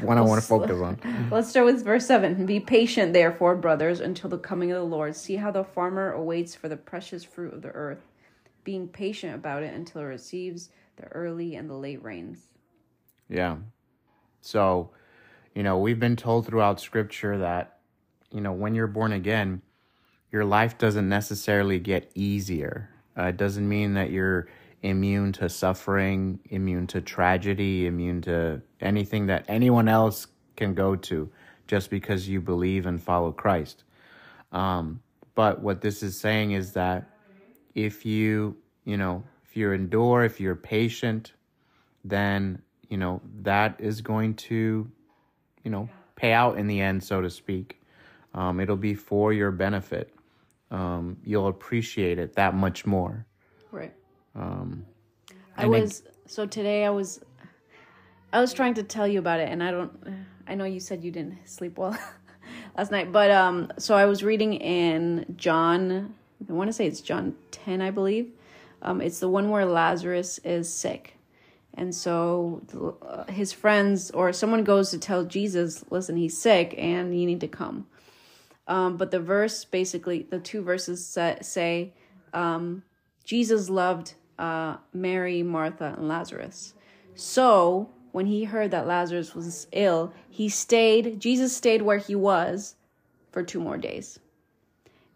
what 0.00 0.18
I, 0.18 0.20
want 0.20 0.40
to 0.40 0.46
focus 0.46 0.80
on. 0.80 1.28
Let's 1.30 1.48
start 1.48 1.66
with 1.66 1.84
verse 1.84 2.06
7. 2.06 2.46
Be 2.46 2.60
patient, 2.60 3.12
therefore, 3.12 3.56
brothers, 3.56 4.00
until 4.00 4.30
the 4.30 4.38
coming 4.38 4.70
of 4.72 4.78
the 4.78 4.96
Lord. 4.96 5.16
See 5.16 5.36
how 5.36 5.50
the 5.50 5.64
farmer 5.64 6.12
awaits 6.12 6.54
for 6.54 6.68
the 6.68 6.76
precious 6.76 7.24
fruit 7.24 7.54
of 7.54 7.62
the 7.62 7.70
earth, 7.70 8.02
being 8.64 8.88
patient 8.88 9.34
about 9.34 9.62
it 9.62 9.74
until 9.74 10.02
it 10.02 10.04
receives 10.04 10.70
the 10.96 11.06
early 11.08 11.54
and 11.56 11.68
the 11.68 11.74
late 11.74 12.02
rains. 12.02 12.38
Yeah. 13.28 13.56
So, 14.40 14.90
you 15.54 15.62
know, 15.62 15.78
we've 15.78 16.00
been 16.00 16.16
told 16.16 16.46
throughout 16.46 16.80
scripture 16.80 17.38
that, 17.38 17.78
you 18.30 18.40
know, 18.40 18.52
when 18.52 18.74
you're 18.74 18.86
born 18.86 19.12
again, 19.12 19.62
your 20.30 20.44
life 20.44 20.76
doesn't 20.78 21.08
necessarily 21.08 21.78
get 21.78 22.10
easier. 22.14 22.90
Uh, 23.16 23.24
it 23.24 23.36
doesn't 23.36 23.68
mean 23.68 23.94
that 23.94 24.10
you're 24.10 24.48
immune 24.84 25.32
to 25.32 25.48
suffering, 25.48 26.38
immune 26.50 26.86
to 26.86 27.00
tragedy, 27.00 27.86
immune 27.86 28.20
to 28.20 28.60
anything 28.82 29.26
that 29.26 29.42
anyone 29.48 29.88
else 29.88 30.26
can 30.56 30.74
go 30.74 30.94
to 30.94 31.30
just 31.66 31.88
because 31.88 32.28
you 32.28 32.38
believe 32.38 32.84
and 32.84 33.02
follow 33.02 33.32
Christ. 33.32 33.84
Um, 34.52 35.00
but 35.34 35.62
what 35.62 35.80
this 35.80 36.02
is 36.02 36.20
saying 36.20 36.52
is 36.52 36.72
that 36.72 37.10
if 37.74 38.04
you, 38.04 38.56
you 38.84 38.98
know, 38.98 39.24
if 39.42 39.56
you 39.56 39.72
endure, 39.72 40.22
if 40.22 40.38
you're 40.38 40.54
patient, 40.54 41.32
then, 42.04 42.60
you 42.90 42.98
know, 42.98 43.22
that 43.40 43.76
is 43.80 44.02
going 44.02 44.34
to, 44.34 44.90
you 45.64 45.70
know, 45.70 45.88
pay 46.14 46.34
out 46.34 46.58
in 46.58 46.66
the 46.66 46.78
end, 46.82 47.02
so 47.02 47.22
to 47.22 47.30
speak. 47.30 47.80
Um, 48.34 48.60
it'll 48.60 48.76
be 48.76 48.94
for 48.94 49.32
your 49.32 49.50
benefit. 49.50 50.14
Um, 50.70 51.16
you'll 51.24 51.48
appreciate 51.48 52.18
it 52.18 52.34
that 52.34 52.54
much 52.54 52.84
more. 52.84 53.24
Right. 53.72 53.94
Um, 54.34 54.86
I 55.56 55.66
was 55.66 56.02
so 56.26 56.46
today 56.46 56.84
I 56.84 56.90
was 56.90 57.20
I 58.32 58.40
was 58.40 58.52
trying 58.52 58.74
to 58.74 58.82
tell 58.82 59.06
you 59.06 59.18
about 59.18 59.40
it 59.40 59.48
and 59.48 59.62
I 59.62 59.70
don't 59.70 60.26
I 60.46 60.54
know 60.54 60.64
you 60.64 60.80
said 60.80 61.04
you 61.04 61.10
didn't 61.10 61.48
sleep 61.48 61.78
well 61.78 61.96
last 62.76 62.90
night, 62.90 63.12
but 63.12 63.30
um 63.30 63.72
so 63.78 63.94
I 63.94 64.06
was 64.06 64.24
reading 64.24 64.54
in 64.54 65.34
John 65.36 66.14
I 66.48 66.52
want 66.52 66.68
to 66.68 66.72
say 66.72 66.86
it's 66.86 67.00
John 67.00 67.36
10 67.52 67.80
I 67.80 67.90
believe. 67.90 68.32
Um 68.82 69.00
it's 69.00 69.20
the 69.20 69.28
one 69.28 69.50
where 69.50 69.64
Lazarus 69.64 70.38
is 70.38 70.72
sick. 70.72 71.16
And 71.76 71.94
so 71.94 72.62
uh, 73.02 73.30
his 73.32 73.52
friends 73.52 74.10
or 74.12 74.32
someone 74.32 74.62
goes 74.62 74.90
to 74.90 74.98
tell 74.98 75.24
Jesus, 75.24 75.84
"Listen, 75.90 76.16
he's 76.16 76.38
sick 76.38 76.72
and 76.78 77.18
you 77.18 77.26
need 77.26 77.40
to 77.40 77.48
come." 77.48 77.86
Um 78.66 78.96
but 78.96 79.10
the 79.12 79.20
verse 79.20 79.64
basically 79.64 80.26
the 80.28 80.40
two 80.40 80.62
verses 80.62 81.06
say, 81.06 81.38
say 81.40 81.92
um 82.32 82.82
Jesus 83.24 83.70
loved 83.70 84.14
uh, 84.38 84.76
Mary, 84.92 85.42
Martha, 85.42 85.94
and 85.96 86.08
Lazarus. 86.08 86.74
So 87.14 87.90
when 88.12 88.26
he 88.26 88.44
heard 88.44 88.70
that 88.70 88.86
Lazarus 88.86 89.34
was 89.34 89.66
ill, 89.72 90.12
he 90.30 90.48
stayed, 90.48 91.20
Jesus 91.20 91.56
stayed 91.56 91.82
where 91.82 91.98
he 91.98 92.14
was 92.14 92.76
for 93.32 93.42
two 93.42 93.60
more 93.60 93.76
days. 93.76 94.18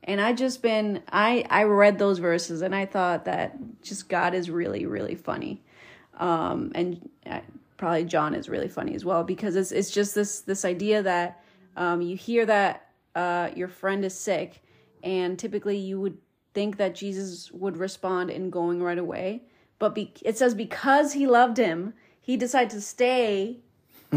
And 0.04 0.20
I 0.20 0.32
just 0.32 0.62
been, 0.62 1.02
I, 1.12 1.44
I 1.50 1.64
read 1.64 1.98
those 1.98 2.18
verses 2.18 2.62
and 2.62 2.74
I 2.74 2.86
thought 2.86 3.26
that 3.26 3.56
just 3.82 4.08
God 4.08 4.34
is 4.34 4.50
really, 4.50 4.86
really 4.86 5.14
funny. 5.14 5.62
Um, 6.18 6.72
and 6.74 7.08
uh, 7.26 7.40
probably 7.76 8.04
John 8.04 8.34
is 8.34 8.48
really 8.48 8.68
funny 8.68 8.94
as 8.94 9.04
well 9.04 9.22
because 9.22 9.54
it's, 9.54 9.70
it's 9.70 9.90
just 9.90 10.14
this, 10.14 10.40
this 10.40 10.64
idea 10.64 11.02
that 11.02 11.42
um, 11.76 12.00
you 12.00 12.16
hear 12.16 12.46
that 12.46 12.88
uh, 13.14 13.50
your 13.54 13.68
friend 13.68 14.04
is 14.04 14.18
sick 14.18 14.62
and 15.02 15.38
typically 15.38 15.76
you 15.76 16.00
would 16.00 16.18
think 16.54 16.76
that 16.76 16.94
Jesus 16.94 17.50
would 17.52 17.76
respond 17.76 18.30
in 18.30 18.50
going 18.50 18.82
right 18.82 18.98
away. 18.98 19.42
But 19.78 19.94
be- 19.94 20.12
it 20.24 20.36
says 20.36 20.54
because 20.54 21.12
he 21.12 21.26
loved 21.26 21.56
him, 21.56 21.94
he 22.20 22.36
decided 22.36 22.70
to 22.70 22.80
stay 22.80 23.58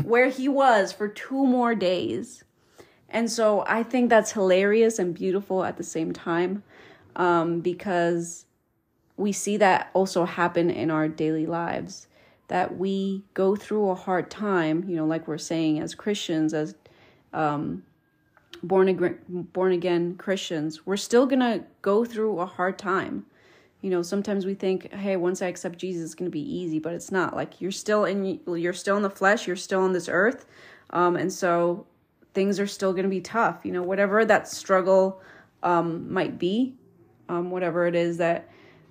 where 0.04 0.30
he 0.30 0.48
was 0.48 0.92
for 0.92 1.08
two 1.08 1.46
more 1.46 1.76
days. 1.76 2.44
And 3.10 3.30
so 3.30 3.64
I 3.68 3.84
think 3.84 4.10
that's 4.10 4.32
hilarious 4.32 5.00
and 5.00 5.14
beautiful 5.14 5.64
at 5.64 5.78
the 5.78 5.84
same 5.84 6.14
time 6.14 6.64
um, 7.16 7.60
because 7.60 8.46
we 9.18 9.32
see 9.32 9.58
that 9.58 9.92
also 9.94 10.26
happen 10.26 10.70
in 10.70 10.90
our 10.90 11.08
daily 11.08 11.46
lives. 11.46 12.08
That 12.48 12.78
we 12.78 13.24
go 13.34 13.56
through 13.56 13.90
a 13.90 13.96
hard 13.96 14.30
time, 14.30 14.84
you 14.88 14.96
know, 14.96 15.06
like 15.06 15.28
we're 15.28 15.38
saying 15.38 15.80
as 15.80 15.96
Christians, 15.96 16.54
as 16.54 16.76
um, 17.34 17.84
born 18.64 18.88
again 18.88 19.20
born 19.54 19.72
again 19.72 20.16
Christians, 20.16 20.86
we're 20.86 20.98
still 20.98 21.26
going 21.26 21.40
to 21.40 21.64
go 21.82 22.06
through 22.06 22.40
a 22.40 22.46
hard 22.46 22.78
time. 22.78 23.26
You 23.82 23.90
know, 23.90 24.02
sometimes 24.02 24.46
we 24.46 24.54
think, 24.54 24.94
"Hey, 24.94 25.16
once 25.16 25.42
I 25.42 25.48
accept 25.48 25.80
Jesus, 25.80 26.04
it's 26.04 26.16
going 26.16 26.30
to 26.30 26.34
be 26.34 26.42
easy," 26.42 26.80
but 26.80 26.94
it's 26.94 27.12
not. 27.12 27.36
Like 27.36 27.60
you're 27.60 27.72
still 27.72 28.06
in 28.06 28.40
you're 28.48 28.74
still 28.74 28.98
in 28.98 29.04
the 29.04 29.10
flesh, 29.10 29.48
you're 29.48 29.56
still 29.56 29.82
on 29.82 29.94
this 29.94 30.08
earth. 30.10 30.46
Um, 30.92 31.16
and 31.16 31.32
so 31.32 31.88
things 32.34 32.60
are 32.60 32.68
still 32.68 32.94
going 32.94 33.04
to 33.04 33.10
be 33.10 33.22
tough. 33.22 33.62
You 33.64 33.72
know, 33.72 33.84
whatever 33.84 34.24
that 34.26 34.48
struggle 34.48 35.22
um, 35.64 36.12
might 36.12 36.38
be, 36.38 36.76
um, 37.30 37.50
whatever 37.50 37.88
it 37.88 37.96
is 37.96 38.18
that 38.18 38.50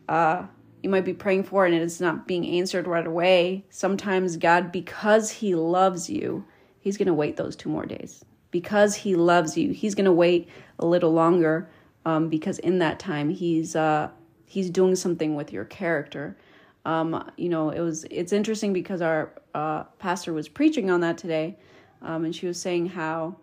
uh, 0.08 0.46
you 0.82 0.90
might 0.90 1.04
be 1.04 1.14
praying 1.14 1.44
for 1.44 1.66
and 1.66 1.74
it's 1.74 2.00
not 2.00 2.26
being 2.26 2.46
answered 2.46 2.86
right 2.86 3.06
away, 3.06 3.64
sometimes 3.70 4.36
God, 4.36 4.72
because 4.72 5.30
He 5.30 5.54
loves 5.54 6.10
you, 6.10 6.44
He's 6.80 6.96
going 6.96 7.06
to 7.06 7.14
wait 7.14 7.36
those 7.36 7.54
two 7.54 7.68
more 7.68 7.86
days 7.86 8.24
because 8.50 8.94
he 8.94 9.14
loves 9.14 9.56
you 9.56 9.72
he's 9.72 9.94
going 9.94 10.04
to 10.04 10.12
wait 10.12 10.48
a 10.78 10.86
little 10.86 11.12
longer 11.12 11.68
um, 12.04 12.28
because 12.28 12.58
in 12.58 12.78
that 12.78 12.98
time 12.98 13.30
he's 13.30 13.76
uh, 13.76 14.10
he's 14.46 14.70
doing 14.70 14.96
something 14.96 15.34
with 15.34 15.52
your 15.52 15.64
character. 15.64 16.36
Um, 16.84 17.30
you 17.36 17.48
know 17.50 17.70
it 17.70 17.80
was 17.80 18.04
it's 18.10 18.32
interesting 18.32 18.72
because 18.72 19.02
our 19.02 19.32
uh, 19.54 19.84
pastor 19.98 20.32
was 20.32 20.48
preaching 20.48 20.90
on 20.90 21.00
that 21.00 21.18
today 21.18 21.58
um, 22.00 22.24
and 22.24 22.34
she 22.34 22.46
was 22.46 22.60
saying 22.60 22.86
how 22.86 23.36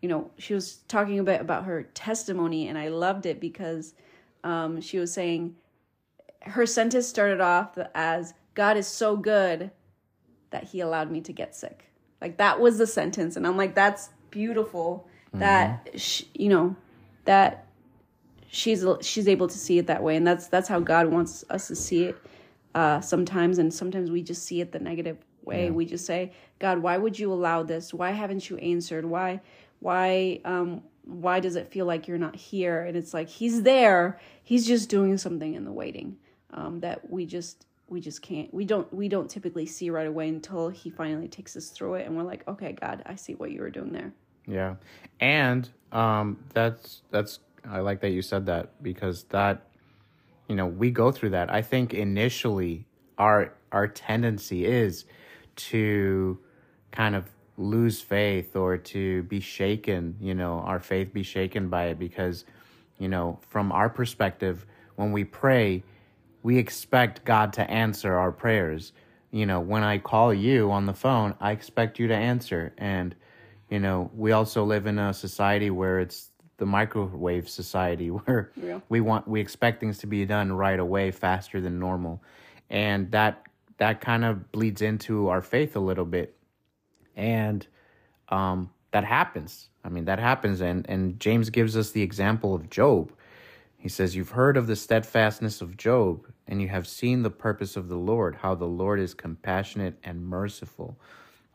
you 0.00 0.08
know 0.08 0.30
she 0.38 0.54
was 0.54 0.76
talking 0.86 1.18
a 1.18 1.24
bit 1.24 1.40
about 1.40 1.64
her 1.64 1.82
testimony 1.94 2.68
and 2.68 2.78
i 2.78 2.88
loved 2.88 3.26
it 3.26 3.40
because 3.40 3.94
um, 4.44 4.80
she 4.80 4.98
was 4.98 5.12
saying 5.12 5.56
her 6.42 6.64
sentence 6.64 7.08
started 7.08 7.40
off 7.40 7.76
as 7.94 8.34
god 8.54 8.76
is 8.76 8.86
so 8.86 9.16
good 9.16 9.72
that 10.50 10.64
he 10.64 10.80
allowed 10.80 11.10
me 11.10 11.20
to 11.20 11.32
get 11.32 11.54
sick. 11.54 11.86
Like 12.20 12.36
that 12.38 12.60
was 12.60 12.78
the 12.78 12.86
sentence 12.86 13.36
and 13.36 13.46
i'm 13.46 13.56
like 13.56 13.74
that's 13.74 14.10
beautiful 14.30 15.06
that 15.34 15.86
mm-hmm. 15.86 15.98
she, 15.98 16.28
you 16.34 16.48
know 16.48 16.76
that 17.24 17.66
she's 18.48 18.84
she's 19.00 19.28
able 19.28 19.48
to 19.48 19.58
see 19.58 19.78
it 19.78 19.86
that 19.86 20.02
way. 20.02 20.16
And 20.16 20.26
that's 20.26 20.48
that's 20.48 20.68
how 20.68 20.80
god 20.80 21.08
wants 21.08 21.44
us 21.50 21.68
to 21.68 21.76
see 21.76 22.04
it 22.04 22.18
uh, 22.74 23.00
sometimes. 23.00 23.58
And 23.58 23.72
sometimes 23.72 24.10
we 24.10 24.22
just 24.22 24.44
see 24.44 24.60
it 24.60 24.72
the 24.72 24.80
negative 24.80 25.18
way. 25.44 25.66
Yeah. 25.66 25.70
we 25.70 25.86
just 25.86 26.06
say 26.06 26.32
god 26.58 26.78
why 26.78 26.96
would 26.96 27.18
you 27.18 27.32
allow 27.32 27.62
this? 27.62 27.94
Why 27.94 28.10
haven't 28.10 28.50
you 28.50 28.56
answered? 28.58 29.04
Why 29.04 29.40
why 29.80 30.40
um 30.44 30.82
why 31.04 31.40
does 31.40 31.56
it 31.56 31.68
feel 31.68 31.86
like 31.86 32.08
you're 32.08 32.18
not 32.18 32.36
here? 32.36 32.82
And 32.82 32.96
it's 32.96 33.14
like 33.14 33.28
he's 33.28 33.62
there. 33.62 34.20
He's 34.42 34.66
just 34.66 34.88
doing 34.88 35.16
something 35.18 35.54
in 35.54 35.64
the 35.64 35.72
waiting 35.72 36.16
um, 36.52 36.80
that 36.80 37.10
we 37.10 37.26
just 37.26 37.66
we 37.90 38.00
just 38.00 38.22
can't 38.22 38.52
we 38.54 38.64
don't 38.64 38.92
we 38.94 39.08
don't 39.08 39.28
typically 39.28 39.66
see 39.66 39.90
right 39.90 40.06
away 40.06 40.28
until 40.28 40.68
he 40.68 40.90
finally 40.90 41.28
takes 41.28 41.56
us 41.56 41.68
through 41.68 41.94
it 41.94 42.06
and 42.06 42.16
we're 42.16 42.22
like 42.22 42.46
okay 42.48 42.72
god 42.72 43.02
i 43.06 43.14
see 43.14 43.34
what 43.34 43.50
you 43.50 43.60
were 43.60 43.70
doing 43.70 43.92
there. 43.92 44.12
Yeah. 44.46 44.76
And 45.20 45.68
um 45.92 46.38
that's 46.54 47.02
that's 47.10 47.40
i 47.68 47.80
like 47.80 48.00
that 48.00 48.10
you 48.10 48.22
said 48.22 48.46
that 48.46 48.82
because 48.82 49.24
that 49.24 49.66
you 50.48 50.56
know 50.56 50.66
we 50.66 50.90
go 50.90 51.10
through 51.12 51.30
that. 51.30 51.52
I 51.52 51.62
think 51.62 51.92
initially 51.92 52.86
our 53.18 53.52
our 53.72 53.86
tendency 53.86 54.64
is 54.64 55.04
to 55.56 56.38
kind 56.90 57.14
of 57.14 57.30
lose 57.56 58.00
faith 58.00 58.56
or 58.56 58.76
to 58.76 59.22
be 59.24 59.38
shaken, 59.38 60.16
you 60.18 60.34
know, 60.34 60.60
our 60.60 60.80
faith 60.80 61.12
be 61.12 61.22
shaken 61.22 61.68
by 61.68 61.86
it 61.86 61.98
because, 61.98 62.44
you 62.98 63.08
know, 63.08 63.38
from 63.48 63.70
our 63.70 63.88
perspective, 63.90 64.64
when 64.96 65.12
we 65.12 65.24
pray, 65.24 65.82
we 66.42 66.58
expect 66.58 67.24
God 67.24 67.52
to 67.54 67.70
answer 67.70 68.14
our 68.18 68.32
prayers. 68.32 68.92
You 69.30 69.46
know, 69.46 69.60
when 69.60 69.82
I 69.84 69.98
call 69.98 70.34
you 70.34 70.70
on 70.70 70.86
the 70.86 70.94
phone, 70.94 71.34
I 71.40 71.52
expect 71.52 71.98
you 71.98 72.08
to 72.08 72.14
answer. 72.14 72.72
And, 72.78 73.14
you 73.68 73.78
know, 73.78 74.10
we 74.16 74.32
also 74.32 74.64
live 74.64 74.86
in 74.86 74.98
a 74.98 75.12
society 75.14 75.70
where 75.70 76.00
it's 76.00 76.30
the 76.56 76.66
microwave 76.66 77.48
society 77.48 78.08
where 78.10 78.52
Yeah. 78.56 78.80
we 78.88 79.00
want 79.00 79.26
we 79.28 79.40
expect 79.40 79.80
things 79.80 79.98
to 79.98 80.06
be 80.06 80.24
done 80.26 80.52
right 80.52 80.78
away 80.78 81.10
faster 81.10 81.60
than 81.60 81.78
normal. 81.78 82.22
And 82.68 83.10
that 83.12 83.44
that 83.78 84.00
kind 84.00 84.24
of 84.24 84.52
bleeds 84.52 84.82
into 84.82 85.28
our 85.28 85.40
faith 85.42 85.74
a 85.76 85.80
little 85.80 86.04
bit. 86.04 86.36
And 87.16 87.66
um 88.28 88.70
that 88.92 89.04
happens. 89.04 89.68
I 89.84 89.88
mean, 89.88 90.04
that 90.06 90.18
happens 90.18 90.60
and 90.60 90.84
and 90.88 91.18
James 91.20 91.50
gives 91.50 91.76
us 91.76 91.90
the 91.92 92.02
example 92.02 92.54
of 92.54 92.68
Job. 92.70 93.12
He 93.80 93.88
says, 93.88 94.14
You've 94.14 94.30
heard 94.30 94.58
of 94.58 94.66
the 94.66 94.76
steadfastness 94.76 95.62
of 95.62 95.78
Job, 95.78 96.26
and 96.46 96.60
you 96.60 96.68
have 96.68 96.86
seen 96.86 97.22
the 97.22 97.30
purpose 97.30 97.76
of 97.76 97.88
the 97.88 97.96
Lord, 97.96 98.36
how 98.36 98.54
the 98.54 98.66
Lord 98.66 99.00
is 99.00 99.14
compassionate 99.14 99.98
and 100.04 100.22
merciful. 100.26 101.00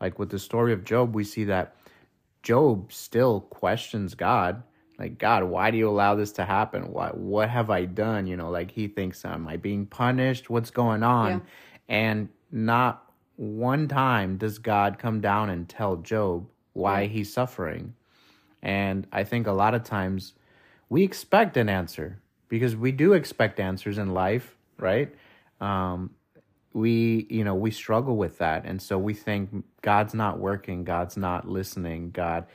Like 0.00 0.18
with 0.18 0.30
the 0.30 0.38
story 0.40 0.72
of 0.72 0.84
Job, 0.84 1.14
we 1.14 1.22
see 1.22 1.44
that 1.44 1.76
Job 2.42 2.92
still 2.92 3.42
questions 3.42 4.16
God. 4.16 4.64
Like, 4.98 5.18
God, 5.18 5.44
why 5.44 5.70
do 5.70 5.78
you 5.78 5.88
allow 5.88 6.16
this 6.16 6.32
to 6.32 6.44
happen? 6.44 6.90
What 6.90 7.16
what 7.16 7.48
have 7.48 7.70
I 7.70 7.84
done? 7.84 8.26
You 8.26 8.36
know, 8.36 8.50
like 8.50 8.72
he 8.72 8.88
thinks, 8.88 9.24
Am 9.24 9.46
I 9.46 9.56
being 9.56 9.86
punished? 9.86 10.50
What's 10.50 10.70
going 10.70 11.04
on? 11.04 11.30
Yeah. 11.30 11.40
And 11.88 12.28
not 12.50 13.04
one 13.36 13.86
time 13.86 14.36
does 14.36 14.58
God 14.58 14.98
come 14.98 15.20
down 15.20 15.48
and 15.48 15.68
tell 15.68 15.96
Job 15.96 16.48
why 16.72 17.06
he's 17.06 17.32
suffering. 17.32 17.94
And 18.62 19.06
I 19.12 19.22
think 19.22 19.46
a 19.46 19.52
lot 19.52 19.74
of 19.74 19.84
times 19.84 20.32
we 20.88 21.02
expect 21.02 21.56
an 21.56 21.68
answer 21.68 22.20
because 22.48 22.76
we 22.76 22.92
do 22.92 23.12
expect 23.12 23.58
answers 23.60 23.98
in 23.98 24.14
life, 24.14 24.56
right? 24.78 25.12
Um, 25.60 26.10
we, 26.72 27.26
you 27.30 27.42
know, 27.42 27.54
we 27.54 27.70
struggle 27.70 28.16
with 28.16 28.38
that. 28.38 28.64
And 28.66 28.80
so 28.80 28.98
we 28.98 29.14
think 29.14 29.64
God's 29.82 30.14
not 30.14 30.38
working, 30.38 30.84
God's 30.84 31.16
not 31.16 31.48
listening, 31.48 32.10
God, 32.10 32.46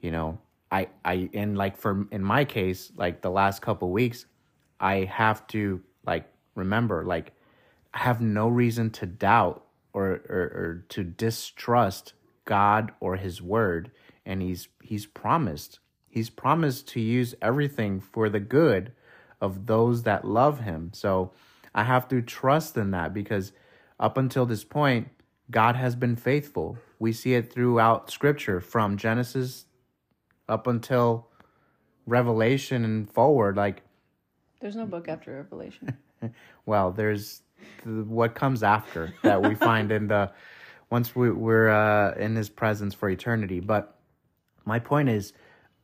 you 0.00 0.10
know, 0.10 0.38
I, 0.72 0.88
I, 1.04 1.30
and 1.34 1.56
like 1.56 1.76
for, 1.76 2.06
in 2.10 2.22
my 2.22 2.44
case, 2.44 2.92
like 2.96 3.22
the 3.22 3.30
last 3.30 3.62
couple 3.62 3.90
weeks, 3.90 4.26
I 4.78 5.04
have 5.04 5.46
to 5.48 5.80
like 6.04 6.26
remember, 6.54 7.04
like, 7.04 7.32
I 7.94 7.98
have 8.00 8.20
no 8.20 8.48
reason 8.48 8.90
to 8.90 9.06
doubt 9.06 9.64
or, 9.92 10.20
or, 10.28 10.42
or 10.54 10.84
to 10.90 11.04
distrust 11.04 12.12
God 12.44 12.92
or 13.00 13.16
his 13.16 13.40
word. 13.42 13.90
And 14.26 14.42
he's, 14.42 14.68
he's 14.82 15.06
promised, 15.06 15.80
he's 16.10 16.28
promised 16.28 16.88
to 16.88 17.00
use 17.00 17.34
everything 17.40 18.00
for 18.00 18.28
the 18.28 18.40
good 18.40 18.92
of 19.40 19.66
those 19.66 20.02
that 20.02 20.24
love 20.26 20.60
him. 20.60 20.90
So 20.92 21.32
I 21.74 21.84
have 21.84 22.08
to 22.08 22.20
trust 22.20 22.76
in 22.76 22.90
that 22.90 23.14
because 23.14 23.52
up 23.98 24.18
until 24.18 24.44
this 24.44 24.64
point, 24.64 25.08
God 25.50 25.76
has 25.76 25.94
been 25.96 26.16
faithful. 26.16 26.76
We 26.98 27.12
see 27.12 27.34
it 27.34 27.52
throughout 27.52 28.10
scripture 28.10 28.60
from 28.60 28.96
Genesis 28.96 29.66
up 30.48 30.66
until 30.66 31.28
Revelation 32.06 32.84
and 32.84 33.10
forward. 33.10 33.56
Like, 33.56 33.82
There's 34.60 34.76
no 34.76 34.86
book 34.86 35.08
after 35.08 35.34
Revelation. 35.36 35.96
well, 36.66 36.90
there's 36.90 37.42
the, 37.84 38.04
what 38.04 38.34
comes 38.34 38.62
after 38.62 39.14
that 39.22 39.42
we 39.42 39.54
find 39.54 39.92
in 39.92 40.08
the 40.08 40.32
once 40.90 41.14
we, 41.14 41.30
we're 41.30 41.68
uh, 41.68 42.14
in 42.14 42.34
his 42.34 42.48
presence 42.48 42.94
for 42.94 43.08
eternity. 43.08 43.60
But 43.60 43.96
my 44.64 44.80
point 44.80 45.08
is, 45.08 45.32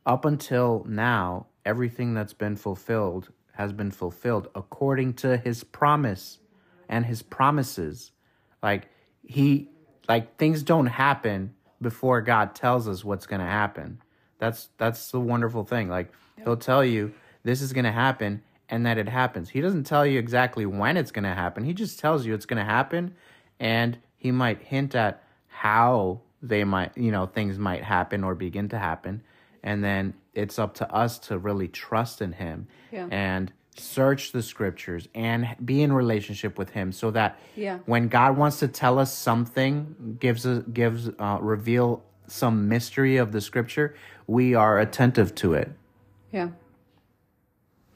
up 0.07 0.25
until 0.25 0.85
now, 0.89 1.47
everything 1.65 2.15
that's 2.15 2.33
been 2.33 2.57
fulfilled 2.57 3.30
has 3.54 3.73
been 3.73 3.91
fulfilled 3.91 4.49
according 4.54 5.15
to 5.15 5.37
his 5.37 5.65
promise 5.65 6.39
and 6.89 7.04
his 7.04 7.23
promises. 7.23 8.13
Like 8.63 8.89
he, 9.23 9.69
like 10.09 10.39
things 10.39 10.63
don't 10.63 10.87
happen 10.87 11.54
before 11.83 12.21
God 12.21 12.54
tells 12.54 12.87
us 12.87 13.04
what's 13.04 13.26
going 13.26 13.41
to 13.41 13.47
happen. 13.47 14.00
That's 14.39 14.69
that's 14.78 15.11
the 15.11 15.21
wonderful 15.21 15.65
thing. 15.65 15.89
Like 15.89 16.13
he'll 16.43 16.57
tell 16.57 16.85
you 16.85 17.13
this 17.43 17.61
is 17.61 17.73
going 17.73 17.85
to 17.85 17.93
happen 17.93 18.43
and 18.69 18.87
that 18.87 18.99
it 18.99 19.09
happens. 19.09 19.49
He 19.49 19.61
doesn't 19.61 19.85
tell 19.85 20.07
you 20.07 20.19
exactly 20.19 20.67
when 20.67 20.97
it's 20.97 21.11
going 21.11 21.25
to 21.25 21.35
happen. 21.35 21.65
He 21.65 21.73
just 21.73 21.99
tells 21.99 22.26
you 22.26 22.35
it's 22.35 22.47
going 22.47 22.65
to 22.65 22.71
happen 22.71 23.15
and 23.59 23.99
he 24.17 24.30
might 24.30 24.63
hint 24.63 24.95
at 24.95 25.23
how 25.49 26.21
they 26.43 26.65
might, 26.65 26.97
you 26.97 27.11
know, 27.11 27.26
things 27.26 27.59
might 27.59 27.83
happen 27.83 28.23
or 28.23 28.35
begin 28.35 28.69
to 28.69 28.78
happen. 28.78 29.23
And 29.67 29.83
then 29.85 30.15
it's 30.33 30.59
up 30.59 30.75
to 30.75 30.91
us 30.95 31.19
to 31.29 31.39
really 31.39 31.69
trust 31.69 32.23
in 32.23 32.33
him 32.33 32.69
Yeah. 32.93 33.09
and 33.11 33.52
search 33.76 34.33
the 34.33 34.43
scriptures 34.43 35.09
and 35.15 35.55
be 35.63 35.83
in 35.83 35.93
relationship 35.93 36.57
with 36.57 36.71
him 36.71 36.93
so 36.93 37.11
that 37.11 37.39
Yeah. 37.57 37.79
when 37.85 38.09
God 38.09 38.37
wants 38.39 38.59
to 38.61 38.69
tell 38.69 38.99
us 38.99 39.13
something, 39.13 40.17
gives 40.21 40.47
us 40.47 40.63
gives 40.73 41.11
uh, 41.19 41.39
reveal 41.43 42.02
some 42.29 42.69
mystery 42.69 43.17
of 43.19 43.33
the 43.33 43.41
scripture, 43.41 43.95
we 44.26 44.55
are 44.55 44.79
attentive 44.79 45.35
to 45.37 45.55
it. 45.55 45.71
yeah. 46.33 46.49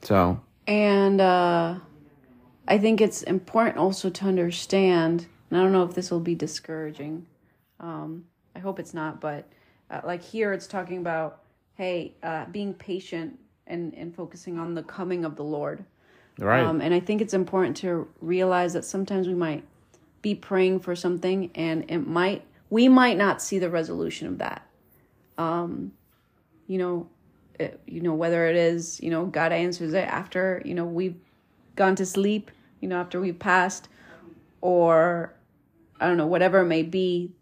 So 0.02 0.40
And 0.66 1.20
uh, 1.20 1.76
I 2.68 2.78
think 2.78 3.00
it's 3.00 3.22
important 3.22 3.76
also 3.78 4.10
to 4.10 4.24
understand, 4.26 5.26
and 5.50 5.58
I 5.58 5.62
don't 5.62 5.72
know 5.72 5.84
if 5.84 5.94
this 5.94 6.10
will 6.10 6.20
be 6.20 6.34
discouraging. 6.34 7.26
Um, 7.80 8.24
I 8.54 8.58
hope 8.58 8.78
it's 8.78 8.94
not, 8.94 9.20
but 9.20 9.48
uh, 9.90 10.00
like 10.04 10.22
here 10.22 10.52
it's 10.52 10.66
talking 10.66 10.98
about, 10.98 11.42
hey, 11.80 12.12
uh, 12.22 12.44
being 12.52 12.74
patient 12.74 13.38
and, 13.66 13.94
and 13.94 14.14
focusing 14.14 14.58
on 14.58 14.74
the 14.74 14.82
coming 14.82 15.24
of 15.24 15.34
the 15.34 15.42
Lord. 15.42 15.82
right, 16.38 16.62
Um, 16.62 16.82
and 16.82 16.92
I 16.92 17.00
think 17.00 17.22
it's 17.22 17.32
important 17.32 17.74
to 17.78 18.06
realize 18.20 18.74
that 18.74 18.84
sometimes 18.84 19.26
we 19.26 19.32
might 19.32 19.64
be 20.20 20.34
praying 20.34 20.80
for 20.80 20.94
something 20.94 21.50
and 21.54 21.90
it 21.90 22.06
might, 22.06 22.44
we 22.68 22.86
might 22.90 23.16
not 23.16 23.40
see 23.40 23.58
the 23.58 23.70
resolution 23.70 24.28
of 24.28 24.36
that. 24.36 24.60
Um, 25.38 25.92
you 26.66 26.76
know, 26.76 27.08
it, 27.58 27.80
you 27.86 28.02
know, 28.02 28.12
whether 28.12 28.46
it 28.46 28.56
is, 28.56 29.00
you 29.02 29.08
know, 29.08 29.24
God 29.24 29.50
answers 29.50 29.94
it 29.94 30.06
after, 30.06 30.60
you 30.66 30.74
know, 30.74 30.84
we've 30.84 31.16
gone 31.76 31.96
to 31.96 32.04
sleep, 32.04 32.50
you 32.82 32.88
know, 32.88 33.00
after 33.00 33.22
we've 33.22 33.38
passed, 33.38 33.88
or 34.60 35.32
I 35.98 36.06
don't 36.06 36.18
know, 36.18 36.26
whatever 36.26 36.60
it 36.60 36.66
may 36.66 36.82
be. 36.82 37.32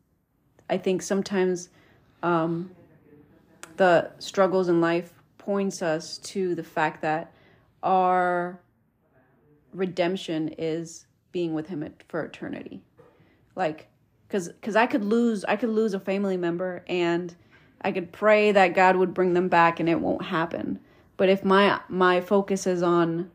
I 0.71 0.79
think 0.79 1.03
sometimes 1.03 1.71
um, 2.23 2.71
the 3.79 4.11
struggles 4.19 4.69
in 4.69 4.81
life 4.81 5.13
points 5.39 5.81
us 5.83 6.19
to 6.19 6.55
the 6.55 6.63
fact 6.63 7.03
that 7.03 7.33
our 7.83 8.61
redemption 9.73 10.49
is 10.59 11.07
being 11.33 11.55
with 11.55 11.69
him 11.69 11.89
for 12.09 12.23
eternity. 12.23 12.83
Like 13.57 13.89
because 14.27 14.49
because 14.49 14.77
i 14.77 14.87
could 14.87 15.05
lose 15.05 15.45
i 15.47 15.57
could 15.57 15.71
lose 15.71 15.95
a 15.95 16.01
family 16.01 16.37
member 16.37 16.85
and 16.87 17.35
i 17.81 17.91
could 17.91 18.13
pray 18.13 18.53
that 18.53 18.75
god 18.75 18.95
would 18.95 19.15
bring 19.15 19.33
them 19.33 19.49
back 19.49 19.81
and 19.81 19.89
it 19.89 20.01
won't 20.01 20.27
happen. 20.27 20.81
But 21.17 21.29
if 21.29 21.45
my 21.45 21.81
my 21.89 22.21
focus 22.21 22.67
is 22.67 22.83
on 22.83 23.31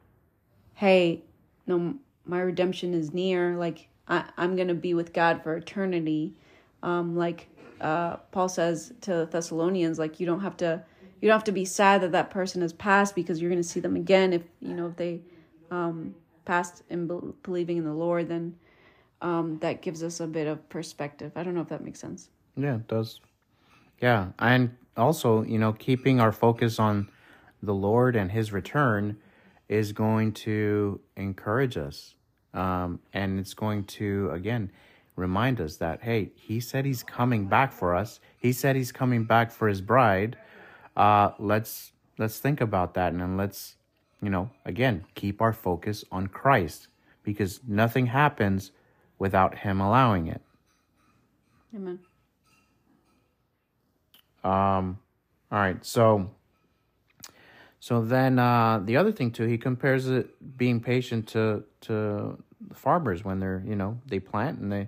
hey 0.76 1.24
no 1.68 1.96
my 2.26 2.40
redemption 2.40 2.94
is 2.94 3.14
near 3.14 3.58
like 3.58 3.88
I, 4.08 4.26
i'm 4.38 4.56
gonna 4.56 4.74
be 4.74 4.94
with 4.94 5.14
god 5.14 5.44
for 5.44 5.56
eternity 5.56 6.34
um 6.82 7.16
like 7.16 7.50
uh 7.84 8.18
paul 8.32 8.50
says 8.50 8.94
to 9.02 9.28
thessalonians 9.32 10.00
like 10.00 10.20
you 10.20 10.26
don't 10.26 10.42
have 10.42 10.58
to 10.58 10.82
you 11.22 11.28
don't 11.28 11.36
have 11.36 11.44
to 11.44 11.52
be 11.52 11.66
sad 11.66 12.02
that 12.02 12.12
that 12.12 12.32
person 12.32 12.62
has 12.62 12.74
passed 12.74 13.14
because 13.14 13.40
you're 13.40 13.52
gonna 13.52 13.62
see 13.62 13.80
them 13.80 13.96
again 13.96 14.34
if 14.34 14.42
you 14.60 14.74
know 14.74 14.88
if 14.88 14.96
they 14.96 15.22
um 15.70 16.16
passed 16.46 16.84
in 16.90 17.06
bel 17.06 17.36
believing 17.44 17.78
in 17.78 17.84
the 17.84 17.94
lord 17.94 18.28
then 18.28 18.56
um, 19.24 19.58
that 19.60 19.82
gives 19.82 20.04
us 20.04 20.20
a 20.20 20.28
bit 20.28 20.48
of 20.48 20.70
perspective. 20.70 21.32
I 21.36 21.44
don't 21.44 21.56
know 21.56 21.62
if 21.62 21.70
that 21.70 21.84
makes 21.84 22.00
sense. 22.00 22.30
yeah, 22.56 22.76
it 22.76 22.88
does. 22.88 23.22
Yeah, 24.02 24.28
and 24.38 24.76
also, 24.98 25.44
you 25.44 25.58
know, 25.58 25.72
keeping 25.72 26.20
our 26.20 26.34
focus 26.34 26.78
on 26.78 27.10
the 27.64 27.74
Lord 27.74 28.18
and 28.18 28.32
His 28.32 28.52
return 28.52 29.18
is 29.70 29.94
going 29.94 30.34
to 30.34 31.00
encourage 31.16 31.78
us, 31.78 32.16
um, 32.54 33.00
and 33.14 33.40
it's 33.40 33.54
going 33.54 33.86
to 33.86 34.30
again 34.34 34.72
remind 35.16 35.62
us 35.62 35.78
that 35.78 36.02
hey, 36.02 36.32
He 36.36 36.60
said 36.60 36.86
He's 36.86 37.04
coming 37.04 37.48
back 37.48 37.72
for 37.72 37.96
us. 37.96 38.20
He 38.38 38.52
said 38.52 38.76
He's 38.76 38.92
coming 38.92 39.24
back 39.24 39.52
for 39.52 39.68
His 39.68 39.82
bride. 39.82 40.38
Uh, 40.96 41.32
let's 41.40 41.92
let's 42.18 42.40
think 42.40 42.62
about 42.62 42.94
that, 42.96 43.12
and 43.12 43.22
then 43.22 43.38
let's 43.38 43.76
you 44.22 44.30
know 44.30 44.50
again 44.66 45.06
keep 45.16 45.42
our 45.42 45.54
focus 45.54 46.04
on 46.12 46.28
Christ 46.28 46.88
because 47.24 47.62
nothing 47.68 48.08
happens 48.08 48.72
without 49.20 49.58
Him 49.60 49.82
allowing 49.82 50.28
it. 50.28 50.42
Amen. 51.76 52.00
Um, 54.44 55.00
all 55.52 55.60
right, 55.60 55.84
so 55.86 56.30
so 57.84 58.02
then 58.02 58.40
uh, 58.40 58.80
the 58.80 58.96
other 58.96 59.12
thing 59.12 59.32
too, 59.32 59.44
he 59.44 59.58
compares 59.58 60.08
it 60.08 60.58
being 60.58 60.80
patient 60.80 61.28
to 61.30 61.66
to 61.82 62.38
the 62.70 62.76
farmers 62.76 63.26
when 63.26 63.40
they're 63.40 63.62
you 63.68 63.76
know 63.76 64.00
they 64.06 64.20
plant 64.20 64.60
and 64.60 64.72
they 64.72 64.88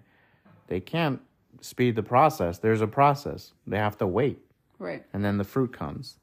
they 0.67 0.79
can't 0.79 1.21
speed 1.61 1.95
the 1.95 2.03
process. 2.03 2.59
There's 2.59 2.81
a 2.81 2.87
process. 2.87 3.53
They 3.67 3.77
have 3.77 3.97
to 3.99 4.07
wait, 4.07 4.39
Right. 4.79 5.03
and 5.13 5.23
then 5.23 5.37
the 5.37 5.43
fruit 5.43 5.73
comes. 5.73 6.17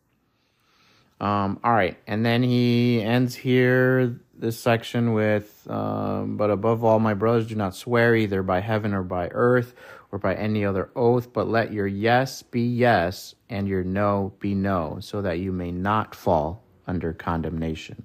Um, 1.20 1.60
all 1.62 1.72
right, 1.72 1.96
and 2.08 2.26
then 2.26 2.42
he 2.42 3.00
ends 3.00 3.36
here 3.36 4.20
this 4.36 4.58
section 4.58 5.12
with, 5.12 5.64
um, 5.70 6.36
but 6.36 6.50
above 6.50 6.82
all, 6.82 6.98
my 6.98 7.14
brothers, 7.14 7.46
do 7.46 7.54
not 7.54 7.76
swear 7.76 8.16
either 8.16 8.42
by 8.42 8.58
heaven 8.60 8.92
or 8.92 9.04
by 9.04 9.28
earth 9.28 9.74
or 10.10 10.18
by 10.18 10.34
any 10.34 10.64
other 10.64 10.90
oath, 10.96 11.32
but 11.32 11.48
let 11.48 11.72
your 11.72 11.86
yes 11.86 12.42
be 12.42 12.62
yes 12.62 13.36
and 13.48 13.68
your 13.68 13.84
no 13.84 14.32
be 14.40 14.52
no, 14.54 14.98
so 15.00 15.22
that 15.22 15.38
you 15.38 15.52
may 15.52 15.70
not 15.70 16.12
fall 16.14 16.64
under 16.88 17.12
condemnation. 17.12 18.04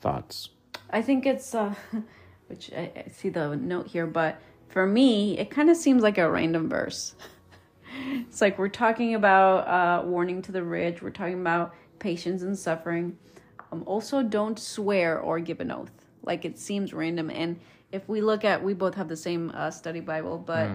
Thoughts? 0.00 0.48
I 0.90 1.00
think 1.00 1.26
it's 1.26 1.54
uh 1.54 1.74
which 2.52 2.70
I, 2.76 2.92
I 2.94 3.10
see 3.10 3.30
the 3.30 3.56
note 3.56 3.86
here, 3.86 4.06
but 4.06 4.40
for 4.68 4.86
me, 4.86 5.38
it 5.38 5.50
kind 5.50 5.70
of 5.70 5.76
seems 5.76 6.02
like 6.02 6.18
a 6.18 6.30
random 6.30 6.68
verse. 6.68 7.14
it's 8.10 8.40
like 8.40 8.58
we're 8.58 8.68
talking 8.68 9.14
about 9.14 9.66
uh 9.66 10.06
warning 10.06 10.42
to 10.42 10.52
the 10.52 10.62
rich, 10.62 11.02
we're 11.02 11.10
talking 11.10 11.40
about 11.40 11.74
patience 11.98 12.42
and 12.42 12.56
suffering. 12.56 13.16
Um 13.72 13.82
also 13.86 14.22
don't 14.22 14.58
swear 14.58 15.18
or 15.18 15.40
give 15.40 15.60
an 15.60 15.70
oath. 15.70 15.92
Like 16.22 16.44
it 16.44 16.58
seems 16.58 16.92
random 16.92 17.30
and 17.30 17.58
if 17.90 18.08
we 18.08 18.20
look 18.20 18.44
at 18.44 18.62
we 18.62 18.74
both 18.74 18.94
have 18.94 19.08
the 19.08 19.16
same 19.16 19.50
uh, 19.54 19.70
study 19.70 20.00
bible 20.00 20.38
but 20.38 20.70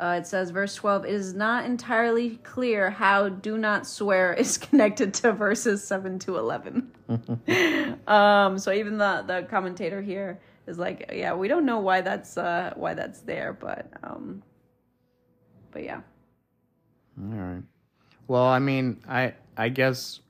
uh, 0.00 0.18
it 0.18 0.26
says 0.26 0.50
verse 0.50 0.74
12 0.74 1.06
it 1.06 1.14
is 1.14 1.32
not 1.32 1.64
entirely 1.64 2.36
clear 2.38 2.90
how 2.90 3.28
do 3.28 3.56
not 3.56 3.86
swear 3.86 4.34
is 4.34 4.58
connected 4.68 5.14
to 5.14 5.32
verses 5.32 5.86
7 5.86 6.18
to 6.18 6.36
11 6.36 6.90
um 8.08 8.58
so 8.58 8.72
even 8.72 8.98
the 8.98 9.24
the 9.26 9.46
commentator 9.48 10.02
here 10.02 10.40
is 10.66 10.78
like 10.78 11.10
yeah 11.12 11.34
we 11.34 11.48
don't 11.48 11.64
know 11.66 11.78
why 11.78 12.00
that's 12.00 12.36
uh 12.36 12.72
why 12.76 12.94
that's 12.94 13.20
there 13.20 13.52
but 13.52 13.90
um 14.02 14.42
but 15.70 15.82
yeah 15.84 16.00
All 17.20 17.38
right. 17.38 17.62
Well, 18.28 18.44
I 18.44 18.58
mean, 18.58 19.00
I 19.08 19.34
I 19.56 19.68
guess 19.68 20.20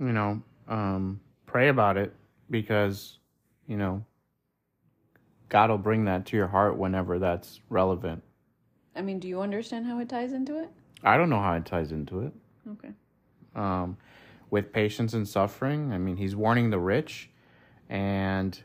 you 0.00 0.12
know, 0.12 0.42
um 0.68 1.20
pray 1.46 1.68
about 1.68 1.96
it 1.96 2.12
because, 2.50 3.18
you 3.66 3.76
know, 3.76 4.04
God 5.48 5.70
will 5.70 5.78
bring 5.78 6.04
that 6.06 6.26
to 6.26 6.36
your 6.36 6.48
heart 6.48 6.76
whenever 6.76 7.18
that's 7.18 7.60
relevant. 7.70 8.22
i 8.96 9.02
mean 9.02 9.18
do 9.20 9.28
you 9.28 9.40
understand 9.40 9.86
how 9.86 9.98
it 10.00 10.08
ties 10.08 10.32
into 10.32 10.58
it 10.62 10.70
I 11.04 11.16
don't 11.18 11.28
know 11.30 11.40
how 11.40 11.52
it 11.54 11.64
ties 11.66 11.92
into 11.92 12.20
it. 12.20 12.32
okay 12.72 12.92
Um 13.54 13.96
with 14.50 14.72
patience 14.72 15.12
and 15.12 15.26
suffering, 15.28 15.92
I 15.92 15.98
mean, 15.98 16.16
he's 16.16 16.36
warning 16.36 16.70
the 16.70 16.78
rich 16.78 17.28
and 17.90 18.58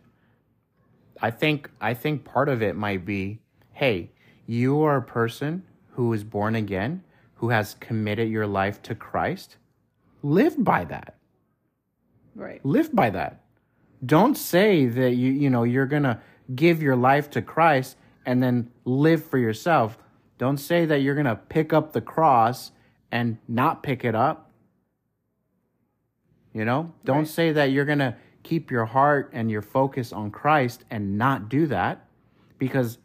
I 1.21 1.31
think 1.31 1.69
I 1.79 1.93
think 1.93 2.23
part 2.25 2.49
of 2.49 2.61
it 2.61 2.75
might 2.75 3.05
be, 3.05 3.39
hey, 3.73 4.11
you 4.47 4.81
are 4.81 4.97
a 4.97 5.01
person 5.01 5.63
who 5.91 6.11
is 6.13 6.23
born 6.23 6.55
again, 6.55 7.03
who 7.35 7.49
has 7.49 7.75
committed 7.75 8.29
your 8.29 8.47
life 8.47 8.81
to 8.83 8.95
Christ. 8.95 9.57
Live 10.23 10.63
by 10.63 10.85
that. 10.85 11.15
right 12.35 12.63
live 12.65 12.93
by 12.95 13.09
that 13.09 13.41
don't 14.05 14.35
say 14.37 14.85
that 14.85 15.11
you 15.15 15.31
you 15.31 15.49
know 15.49 15.63
you're 15.63 15.85
gonna 15.85 16.21
give 16.55 16.81
your 16.81 16.95
life 16.95 17.29
to 17.29 17.41
christ 17.41 17.97
and 18.25 18.41
then 18.41 18.69
live 18.85 19.23
for 19.23 19.37
yourself 19.37 19.97
don't 20.37 20.57
say 20.57 20.85
that 20.85 20.99
you're 21.01 21.15
gonna 21.15 21.35
pick 21.49 21.73
up 21.73 21.91
the 21.93 22.01
cross 22.01 22.71
and 23.11 23.37
not 23.47 23.83
pick 23.83 24.05
it 24.05 24.15
up 24.15 24.49
you 26.53 26.63
know 26.65 26.93
don't 27.03 27.17
Right. 27.19 27.27
say 27.27 27.51
that 27.51 27.71
you're 27.71 27.85
gonna 27.85 28.15
keep 28.43 28.69
your 28.71 28.85
heart 28.85 29.29
and 29.33 29.49
your 29.51 29.61
focus 29.61 30.11
on 30.13 30.31
christ 30.31 30.83
and 30.89 31.17
not 31.17 31.49
do 31.49 31.67
that 31.67 32.07
because 32.57 32.97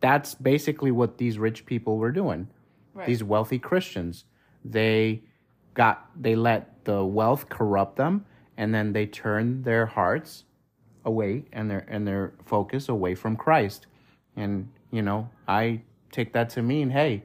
that's 0.00 0.34
basically 0.34 0.90
what 0.90 1.18
these 1.18 1.38
rich 1.38 1.64
people 1.66 1.96
were 1.98 2.12
doing 2.12 2.48
Right. 2.94 3.08
these 3.08 3.24
wealthy 3.24 3.58
Christians. 3.58 4.24
They 4.64 5.22
got 5.74 6.08
they 6.14 6.36
let 6.36 6.84
the 6.84 7.04
wealth 7.04 7.48
corrupt 7.48 7.96
them 7.96 8.24
and 8.56 8.72
then 8.72 8.92
they 8.92 9.04
turned 9.06 9.64
their 9.64 9.86
hearts 9.86 10.44
away 11.04 11.44
and 11.52 11.68
their 11.68 11.84
and 11.88 12.06
their 12.06 12.34
focus 12.44 12.88
away 12.88 13.16
from 13.16 13.34
Christ. 13.36 13.86
And 14.36 14.68
you 14.92 15.02
know, 15.02 15.28
I 15.48 15.80
take 16.12 16.32
that 16.34 16.50
to 16.50 16.62
mean, 16.62 16.90
hey, 16.90 17.24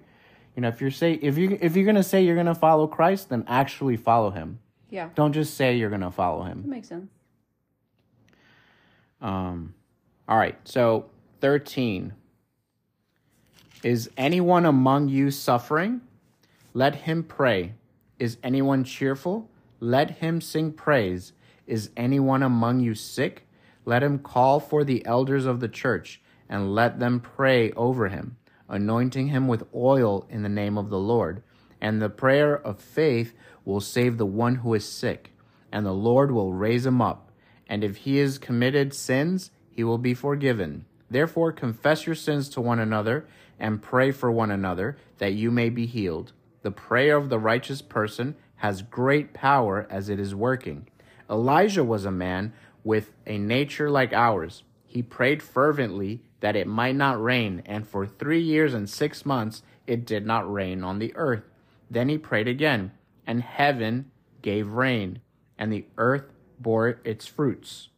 you 0.56 0.62
know, 0.64 0.70
if 0.70 0.82
you're 0.82 0.90
say 0.90 1.14
if 1.22 1.38
you 1.38 1.56
if 1.62 1.76
you're 1.76 1.86
going 1.86 1.96
to 1.96 2.04
say 2.04 2.24
you're 2.24 2.34
going 2.36 2.48
to 2.48 2.56
follow 2.56 2.88
Christ, 2.88 3.30
then 3.30 3.44
actually 3.48 3.96
follow 3.96 4.32
him. 4.32 4.58
yeah 4.90 5.10
Don't 5.14 5.34
just 5.34 5.54
say 5.54 5.78
you're 5.78 5.90
going 5.90 6.02
to 6.02 6.10
follow 6.10 6.42
him. 6.44 6.64
that 6.64 6.68
makes 6.68 6.88
sense 6.88 7.12
Um, 9.22 9.74
all 10.28 10.38
right, 10.38 10.58
so 10.64 11.10
13. 11.42 12.14
Is 13.84 14.10
anyone 14.18 14.66
among 14.66 15.10
you 15.10 15.32
suffering? 15.32 16.02
Let 16.74 16.96
him 16.96 17.24
pray. 17.24 17.74
Is 18.20 18.38
anyone 18.44 18.84
cheerful? 18.84 19.50
Let 19.80 20.12
him 20.20 20.42
sing 20.42 20.74
praise. 20.74 21.34
Is 21.66 21.90
anyone 21.96 22.44
among 22.44 22.82
you 22.82 22.94
sick? 22.94 23.48
Let 23.86 24.04
him 24.04 24.20
call 24.20 24.60
for 24.60 24.84
the 24.84 25.06
elders 25.06 25.46
of 25.46 25.62
the 25.62 25.70
church 25.70 26.22
and 26.50 26.76
let 26.76 27.00
them 27.00 27.20
pray 27.20 27.72
over 27.72 28.10
him, 28.10 28.38
anointing 28.68 29.28
him 29.28 29.48
with 29.48 29.68
oil 29.74 30.28
in 30.30 30.44
the 30.44 30.50
name 30.50 30.78
of 30.78 30.90
the 30.90 31.00
Lord. 31.00 31.44
And 31.80 32.02
the 32.02 32.10
prayer 32.10 32.56
of 32.56 32.80
faith 32.80 33.34
will 33.64 33.80
save 33.80 34.18
the 34.18 34.26
one 34.26 34.56
who 34.56 34.74
is 34.74 34.86
sick, 34.86 35.32
and 35.72 35.86
the 35.86 35.94
Lord 35.94 36.32
will 36.32 36.54
raise 36.54 36.86
him 36.86 37.02
up. 37.02 37.29
And 37.70 37.84
if 37.84 37.98
he 37.98 38.18
has 38.18 38.38
committed 38.38 38.94
sins, 38.94 39.52
he 39.70 39.84
will 39.84 40.00
be 40.00 40.14
forgiven. 40.14 40.86
Therefore, 41.10 41.52
confess 41.52 42.06
your 42.06 42.16
sins 42.16 42.50
to 42.50 42.62
one 42.62 42.80
another 42.80 43.28
and 43.60 43.82
pray 43.82 44.12
for 44.12 44.32
one 44.32 44.52
another 44.52 44.98
that 45.20 45.34
you 45.34 45.52
may 45.52 45.70
be 45.70 45.86
healed. 45.86 46.34
The 46.64 46.72
prayer 46.72 47.16
of 47.16 47.30
the 47.30 47.40
righteous 47.40 47.82
person 47.82 48.36
has 48.58 48.82
great 48.82 49.34
power 49.34 49.88
as 49.90 50.10
it 50.10 50.20
is 50.20 50.36
working. 50.36 50.88
Elijah 51.30 51.84
was 51.84 52.06
a 52.06 52.12
man 52.12 52.54
with 52.84 53.12
a 53.26 53.38
nature 53.38 53.90
like 53.90 54.12
ours. 54.14 54.64
He 54.86 55.02
prayed 55.04 55.44
fervently 55.44 56.24
that 56.40 56.56
it 56.56 56.68
might 56.68 56.96
not 56.96 57.22
rain, 57.22 57.62
and 57.66 57.88
for 57.88 58.06
three 58.06 58.42
years 58.42 58.74
and 58.74 58.90
six 58.90 59.26
months 59.26 59.62
it 59.86 60.06
did 60.06 60.26
not 60.26 60.52
rain 60.52 60.84
on 60.84 61.00
the 61.00 61.16
earth. 61.16 61.44
Then 61.90 62.10
he 62.10 62.18
prayed 62.18 62.48
again, 62.48 62.92
and 63.28 63.42
heaven 63.42 64.12
gave 64.42 64.70
rain, 64.70 65.22
and 65.58 65.72
the 65.72 65.86
earth 65.98 66.32
bore 66.60 67.00
its 67.04 67.26
fruits. 67.26 67.90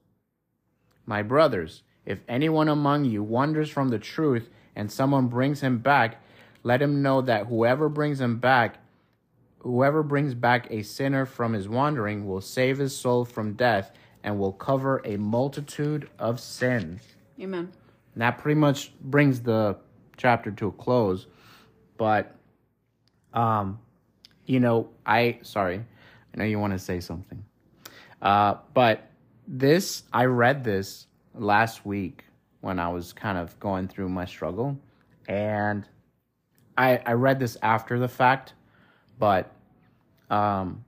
My 1.06 1.22
brothers, 1.24 1.84
if 2.06 2.20
anyone 2.28 2.68
among 2.68 3.06
you 3.06 3.24
wanders 3.24 3.70
from 3.70 3.90
the 3.90 4.00
truth 4.00 4.50
and 4.76 4.92
someone 4.92 5.28
brings 5.28 5.62
him 5.62 5.80
back, 5.80 6.22
let 6.64 6.82
him 6.82 7.02
know 7.02 7.22
that 7.22 7.48
whoever 7.48 7.90
brings 7.90 8.22
him 8.22 8.38
back, 8.38 8.78
whoever 9.60 10.04
brings 10.04 10.34
back 10.34 10.68
a 10.70 10.84
sinner 10.84 11.26
from 11.26 11.54
his 11.54 11.68
wandering 11.68 12.28
will 12.28 12.42
save 12.42 12.78
his 12.78 12.96
soul 12.96 13.26
from 13.26 13.54
death 13.54 13.92
and 14.24 14.40
will 14.40 14.54
cover 14.54 15.02
a 15.06 15.18
multitude 15.18 16.10
of 16.20 16.40
sins. 16.40 17.02
amen 17.40 17.72
And 18.14 18.22
that 18.22 18.38
pretty 18.38 18.60
much 18.60 18.94
brings 19.02 19.42
the 19.42 19.78
chapter 20.18 20.52
to 20.52 20.68
a 20.68 20.72
close. 20.72 21.28
But, 21.98 22.36
um, 23.34 23.80
you 24.46 24.60
know, 24.60 24.90
I 25.06 25.40
sorry, 25.42 25.84
I 26.34 26.38
know 26.38 26.46
you 26.46 26.60
want 26.60 26.74
to 26.74 26.80
say 26.80 27.00
something, 27.00 27.44
uh, 28.22 28.56
but 28.74 29.10
this 29.48 30.04
I 30.14 30.26
read 30.26 30.64
this 30.64 31.08
last 31.34 31.86
week 31.86 32.26
when 32.62 32.80
I 32.80 32.90
was 32.90 33.14
kind 33.14 33.38
of 33.38 33.60
going 33.60 33.88
through 33.88 34.10
my 34.10 34.26
struggle, 34.26 34.78
and 35.28 35.88
I 36.78 37.02
I 37.06 37.14
read 37.14 37.40
this 37.40 37.58
after 37.62 38.00
the 38.00 38.08
fact, 38.08 38.54
but 39.20 39.52
um, 40.30 40.86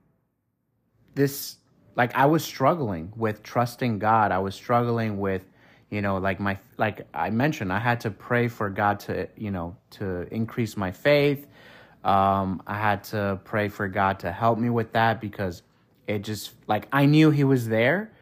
this 1.16 1.58
like 1.96 2.16
I 2.16 2.26
was 2.26 2.44
struggling 2.44 3.12
with 3.16 3.44
trusting 3.44 4.00
God. 4.00 4.32
I 4.32 4.40
was 4.40 4.56
struggling 4.56 5.20
with 5.20 5.46
you 5.90 6.02
know 6.02 6.18
like 6.18 6.40
my 6.40 6.58
like 6.78 7.08
I 7.14 7.30
mentioned 7.30 7.72
I 7.72 7.80
had 7.80 8.00
to 8.02 8.12
pray 8.12 8.48
for 8.48 8.70
God 8.70 9.00
to 9.02 9.28
you 9.36 9.52
know 9.52 9.76
to 9.92 10.28
increase 10.34 10.76
my 10.78 10.92
faith. 10.92 11.48
Um 12.04 12.64
I 12.66 12.78
had 12.78 13.04
to 13.06 13.40
pray 13.44 13.68
for 13.70 13.88
God 13.88 14.20
to 14.20 14.32
help 14.32 14.58
me 14.58 14.70
with 14.70 14.92
that 14.94 15.22
because 15.22 15.62
it 16.08 16.20
just 16.20 16.54
like 16.68 16.88
I 16.92 17.06
knew 17.06 17.32
he 17.32 17.44
was 17.44 17.68
there, 17.68 18.14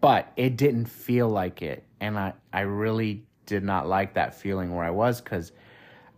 but 0.00 0.32
it 0.36 0.56
didn't 0.56 0.86
feel 0.86 1.28
like 1.28 1.62
it. 1.62 1.84
And 2.00 2.18
I 2.18 2.34
I 2.52 2.60
really 2.60 3.24
did 3.46 3.64
not 3.64 3.88
like 3.88 4.14
that 4.14 4.34
feeling 4.34 4.74
where 4.74 4.84
I 4.84 4.90
was 4.90 5.20
cuz 5.20 5.52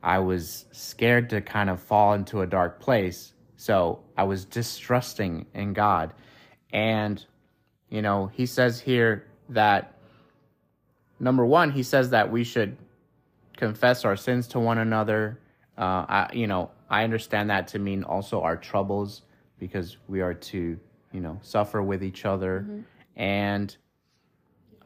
I 0.02 0.18
was 0.18 0.66
scared 0.72 1.30
to 1.30 1.40
kind 1.40 1.70
of 1.70 1.80
fall 1.80 2.14
into 2.14 2.40
a 2.40 2.46
dark 2.46 2.80
place. 2.80 3.32
So 3.56 4.00
I 4.16 4.24
was 4.24 4.44
distrusting 4.44 5.46
in 5.54 5.72
God. 5.72 6.12
And, 6.72 7.24
you 7.88 8.02
know, 8.02 8.26
he 8.26 8.46
says 8.46 8.80
here 8.80 9.28
that, 9.50 9.94
number 11.20 11.46
one, 11.46 11.70
he 11.70 11.85
says 11.85 12.11
that 12.11 12.32
we 12.32 12.42
should 12.42 12.76
confess 13.56 14.04
our 14.04 14.16
sins 14.16 14.48
to 14.48 14.58
one 14.58 14.78
another. 14.78 15.38
Uh, 15.78 16.04
I, 16.08 16.30
you 16.32 16.48
know, 16.48 16.72
I 16.90 17.04
understand 17.04 17.50
that 17.50 17.68
to 17.68 17.78
mean 17.78 18.02
also 18.02 18.40
our 18.42 18.56
troubles 18.56 19.22
because 19.61 19.96
we 20.08 20.20
are 20.20 20.35
to, 20.35 20.80
you 21.12 21.20
know, 21.20 21.38
suffer 21.42 21.83
with 21.83 22.03
each 22.03 22.25
other. 22.25 22.66
And 23.16 23.77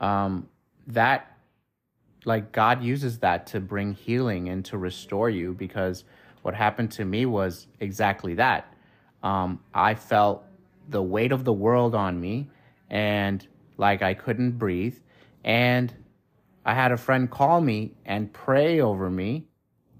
um, 0.00 0.48
that 0.88 1.36
like 2.24 2.52
God 2.52 2.82
uses 2.82 3.18
that 3.20 3.46
to 3.48 3.60
bring 3.60 3.94
healing 3.94 4.48
and 4.48 4.64
to 4.66 4.78
restore 4.78 5.30
you 5.30 5.54
because 5.54 6.04
what 6.42 6.54
happened 6.54 6.90
to 6.92 7.04
me 7.04 7.24
was 7.24 7.68
exactly 7.80 8.34
that. 8.34 8.72
Um, 9.22 9.60
I 9.72 9.94
felt 9.94 10.44
the 10.88 11.02
weight 11.02 11.32
of 11.32 11.44
the 11.44 11.52
world 11.52 11.94
on 11.94 12.20
me 12.20 12.48
and 12.90 13.46
like 13.76 14.02
I 14.02 14.14
couldn't 14.14 14.52
breathe. 14.52 14.96
And 15.44 15.94
I 16.64 16.74
had 16.74 16.90
a 16.90 16.96
friend 16.96 17.30
call 17.30 17.60
me 17.60 17.92
and 18.04 18.32
pray 18.32 18.80
over 18.80 19.08
me. 19.08 19.46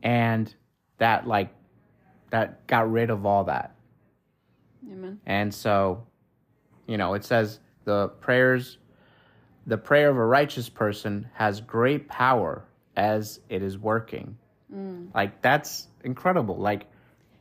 And 0.03 0.53
that, 0.99 1.27
like, 1.27 1.55
that 2.31 2.67
got 2.67 2.91
rid 2.91 3.11
of 3.11 3.25
all 3.25 3.45
that. 3.45 3.77
Amen. 4.91 5.21
And 5.27 5.55
so, 5.55 6.07
you 6.87 6.97
know, 6.97 7.15
it 7.15 7.25
says 7.25 7.61
the 7.85 8.09
prayers, 8.09 8.79
the 9.67 9.79
prayer 9.79 10.09
of 10.09 10.17
a 10.17 10.25
righteous 10.25 10.69
person 10.69 11.29
has 11.35 11.61
great 11.61 12.09
power 12.09 12.65
as 12.97 13.41
it 13.49 13.63
is 13.63 13.79
working. 13.79 14.39
Mm. 14.75 15.15
Like, 15.15 15.43
that's 15.43 15.89
incredible. 16.05 16.57
Like, 16.57 16.87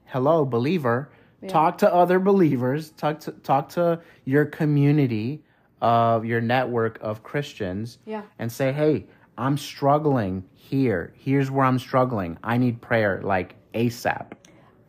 hello, 0.05 0.45
believer. 0.45 1.10
Talk 1.47 1.79
to 1.79 1.93
other 1.93 2.17
believers. 2.17 2.89
Talk 2.91 3.19
to 3.21 3.31
talk 3.31 3.69
to 3.69 4.01
your 4.23 4.45
community 4.45 5.43
of 5.79 6.25
your 6.25 6.41
network 6.41 6.97
of 7.01 7.21
Christians. 7.21 7.99
Yeah. 8.05 8.23
And 8.39 8.51
say, 8.51 8.71
hey, 8.71 9.05
I'm 9.38 9.58
struggling 9.58 10.45
here. 10.53 11.13
Here's 11.15 11.51
where 11.51 11.65
I'm 11.65 11.77
struggling. 11.77 12.39
I 12.43 12.58
need 12.58 12.81
prayer 12.81 13.21
like 13.23 13.55
ASAP. 13.75 14.31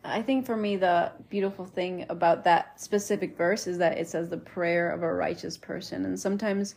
I 0.07 0.23
think 0.23 0.47
for 0.47 0.57
me, 0.57 0.77
the 0.77 1.13
beautiful 1.29 1.65
thing 1.65 2.07
about 2.09 2.45
that 2.45 2.81
specific 2.81 3.37
verse 3.37 3.67
is 3.67 3.79
that 3.79 3.99
it 3.99 4.09
says 4.09 4.31
the 4.31 4.37
prayer 4.37 4.91
of 4.91 5.03
a 5.03 5.13
righteous 5.13 5.57
person. 5.57 6.05
And 6.05 6.19
sometimes 6.19 6.75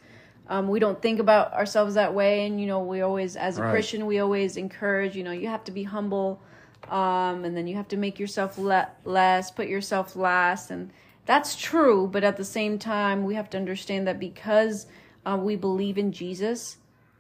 um, 0.47 0.67
we 0.67 0.79
don't 0.79 1.01
think 1.01 1.19
about 1.19 1.53
ourselves 1.53 1.93
that 1.95 2.13
way. 2.13 2.45
And, 2.45 2.59
you 2.59 2.67
know, 2.67 2.79
we 2.79 3.01
always, 3.01 3.35
as 3.35 3.57
a 3.57 3.61
Right. 3.61 3.71
Christian, 3.71 4.05
we 4.05 4.19
always 4.19 4.57
encourage, 4.57 5.15
you 5.15 5.23
know, 5.23 5.31
you 5.31 5.47
have 5.47 5.63
to 5.65 5.71
be 5.71 5.83
humble. 5.83 6.41
Um, 6.89 7.45
and 7.45 7.55
then 7.55 7.67
you 7.67 7.75
have 7.75 7.87
to 7.89 7.97
make 7.97 8.19
yourself 8.19 8.57
le- 8.57 8.89
less, 9.05 9.51
put 9.51 9.67
yourself 9.67 10.15
last. 10.15 10.71
And 10.71 10.91
that's 11.25 11.55
true. 11.55 12.07
But 12.07 12.23
at 12.23 12.37
the 12.37 12.45
same 12.45 12.79
time, 12.79 13.23
we 13.23 13.35
have 13.35 13.49
to 13.51 13.57
understand 13.57 14.07
that 14.07 14.19
because 14.19 14.87
uh, 15.25 15.37
we 15.39 15.55
believe 15.55 15.97
in 15.97 16.11
Jesus, 16.11 16.77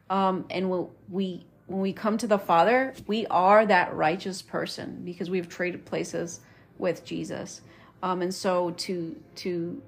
um, 0.09 0.45
and 0.49 0.69
when 0.69 0.87
we 1.09 1.45
when 1.69 1.81
we 1.81 1.93
come 1.93 2.17
to 2.17 2.27
the 2.27 2.39
Father, 2.39 2.93
we 3.05 3.27
are 3.27 3.65
that 3.65 3.93
righteous 3.93 4.41
person 4.41 5.01
because 5.05 5.29
we've 5.29 5.47
traded 5.47 5.85
places 5.85 6.41
with 6.79 7.05
Jesus. 7.05 7.61
Um, 8.01 8.21
and 8.21 8.33
so 8.33 8.71
to 8.71 9.15
to 9.35 9.81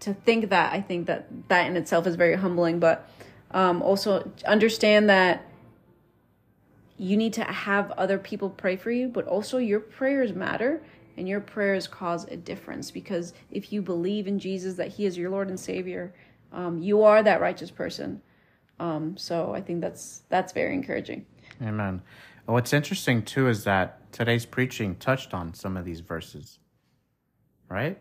to 0.00 0.14
think 0.14 0.50
that 0.50 0.72
I 0.72 0.80
think 0.80 1.06
that 1.06 1.28
that 1.48 1.66
in 1.66 1.76
itself 1.76 2.06
is 2.06 2.16
very 2.16 2.34
humbling, 2.34 2.80
but 2.80 3.08
um, 3.52 3.82
also 3.82 4.30
understand 4.46 5.08
that 5.08 5.46
you 6.96 7.16
need 7.16 7.32
to 7.34 7.44
have 7.44 7.92
other 7.92 8.18
people 8.18 8.50
pray 8.50 8.76
for 8.76 8.90
you, 8.90 9.08
but 9.08 9.26
also 9.26 9.58
your 9.58 9.80
prayers 9.80 10.32
matter 10.32 10.82
and 11.16 11.28
your 11.28 11.40
prayers 11.40 11.86
cause 11.86 12.24
a 12.24 12.36
difference 12.36 12.90
because 12.90 13.32
if 13.50 13.72
you 13.72 13.80
believe 13.80 14.26
in 14.26 14.38
Jesus 14.38 14.74
that 14.74 14.88
He 14.88 15.06
is 15.06 15.16
your 15.16 15.30
Lord 15.30 15.48
and 15.48 15.58
Savior, 15.58 16.12
um, 16.52 16.78
you 16.78 17.02
are 17.02 17.22
that 17.22 17.40
righteous 17.40 17.70
person. 17.70 18.22
Um, 18.80 19.16
so 19.16 19.54
I 19.54 19.60
think 19.60 19.80
that's 19.80 20.22
that's 20.28 20.52
very 20.52 20.74
encouraging. 20.74 21.26
Amen. 21.62 22.02
What's 22.46 22.72
interesting 22.72 23.22
too 23.22 23.48
is 23.48 23.64
that 23.64 24.10
today's 24.12 24.46
preaching 24.46 24.94
touched 24.96 25.34
on 25.34 25.52
some 25.54 25.76
of 25.76 25.84
these 25.84 26.00
verses, 26.00 26.58
right? 27.68 27.98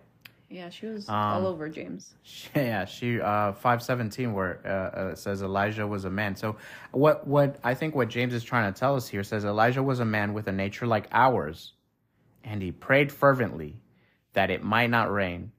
Yeah, 0.50 0.70
she 0.70 0.86
was 0.86 1.10
Um, 1.10 1.16
all 1.16 1.48
over 1.48 1.68
James. 1.68 2.14
Yeah, 2.56 2.86
she 2.86 3.20
uh 3.20 3.52
five 3.54 3.84
seventeen 3.84 4.34
where 4.34 4.62
uh, 4.66 5.00
uh, 5.02 5.10
it 5.12 5.18
says 5.18 5.42
Elijah 5.42 5.86
was 5.86 6.06
a 6.06 6.10
man. 6.10 6.36
So 6.36 6.56
what 6.92 7.28
what 7.28 7.60
I 7.64 7.74
think 7.74 7.96
what 7.96 8.08
James 8.08 8.34
is 8.34 8.44
trying 8.44 8.72
to 8.72 8.80
tell 8.80 8.96
us 8.96 9.08
here 9.08 9.24
says 9.24 9.44
Elijah 9.44 9.84
was 9.84 10.00
a 10.00 10.06
man 10.06 10.34
with 10.34 10.48
a 10.48 10.52
nature 10.54 10.88
like 10.88 11.08
ours, 11.12 11.74
and 12.44 12.62
he 12.62 12.72
prayed 12.72 13.12
fervently 13.12 13.76
that 14.34 14.50
it 14.50 14.64
might 14.64 14.90
not 14.90 15.12
rain, 15.12 15.52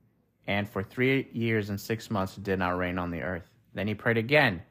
and 0.47 0.67
for 0.67 0.83
three 0.83 1.29
years 1.33 1.69
and 1.69 1.79
six 1.81 2.11
months 2.11 2.39
it 2.39 2.45
did 2.45 2.59
not 2.59 2.79
rain 2.79 2.97
on 2.99 3.11
the 3.11 3.21
earth. 3.21 3.51
Then 3.75 3.87
he 3.89 3.95
prayed 3.95 4.17
again, 4.17 4.63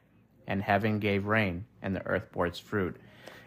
and 0.48 0.60
heaven 0.60 0.98
gave 0.98 1.26
rain, 1.26 1.64
and 1.82 1.94
the 1.94 2.04
earth 2.06 2.32
bore 2.32 2.46
its 2.46 2.58
fruit. 2.58 2.96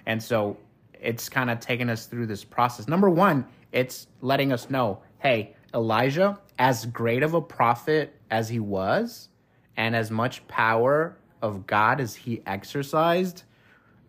And 0.05 0.23
so 0.23 0.55
it's 1.01 1.27
kind 1.27 1.49
of 1.49 1.59
taking 1.59 1.89
us 1.89 2.05
through 2.05 2.27
this 2.27 2.45
process. 2.45 2.87
Number 2.87 3.09
one, 3.09 3.45
it's 3.73 4.07
letting 4.21 4.53
us 4.53 4.69
know, 4.69 5.01
hey, 5.19 5.55
Elijah, 5.73 6.39
as 6.59 6.85
great 6.85 7.23
of 7.23 7.33
a 7.33 7.41
prophet 7.41 8.15
as 8.29 8.47
he 8.47 8.59
was, 8.59 9.29
and 9.75 9.95
as 9.95 10.11
much 10.11 10.47
power 10.47 11.17
of 11.41 11.65
God 11.65 11.99
as 11.99 12.15
he 12.15 12.43
exercised, 12.45 13.43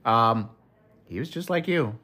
um, 0.05 0.51
he 1.07 1.19
was 1.19 1.31
just 1.31 1.49
like 1.49 1.67
you. 1.67 1.99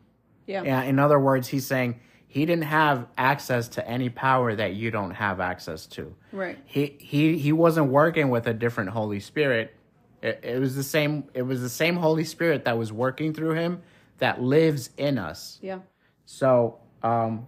Yeah. 0.47 0.63
Yeah, 0.63 0.83
in 0.83 0.99
other 0.99 1.19
words, 1.19 1.49
he's 1.49 1.67
saying 1.67 2.01
he 2.29 2.47
didn't 2.47 2.65
have 2.65 3.07
access 3.19 3.69
to 3.69 3.87
any 3.87 4.09
power 4.09 4.55
that 4.55 4.75
you 4.75 4.91
don't 4.91 5.11
have 5.11 5.41
access 5.41 5.87
to. 5.87 6.15
Right. 6.33 6.59
He 6.65 6.97
he 6.99 7.37
he 7.37 7.53
wasn't 7.53 7.91
working 7.91 8.31
with 8.31 8.47
a 8.47 8.55
different 8.55 8.91
Holy 8.91 9.21
Spirit. 9.21 9.75
It, 10.23 10.41
it 10.43 10.61
was 10.61 10.75
the 10.75 10.83
same. 10.83 11.25
It 11.35 11.43
was 11.43 11.61
the 11.61 11.69
same 11.69 11.97
Holy 11.97 12.25
Spirit 12.25 12.65
that 12.65 12.77
was 12.77 12.93
working 12.93 13.33
through 13.33 13.55
him 13.55 13.83
that 14.19 14.43
lives 14.43 14.91
in 14.97 15.19
us. 15.19 15.59
Yeah. 15.63 15.81
So 16.27 16.79
um, 17.03 17.47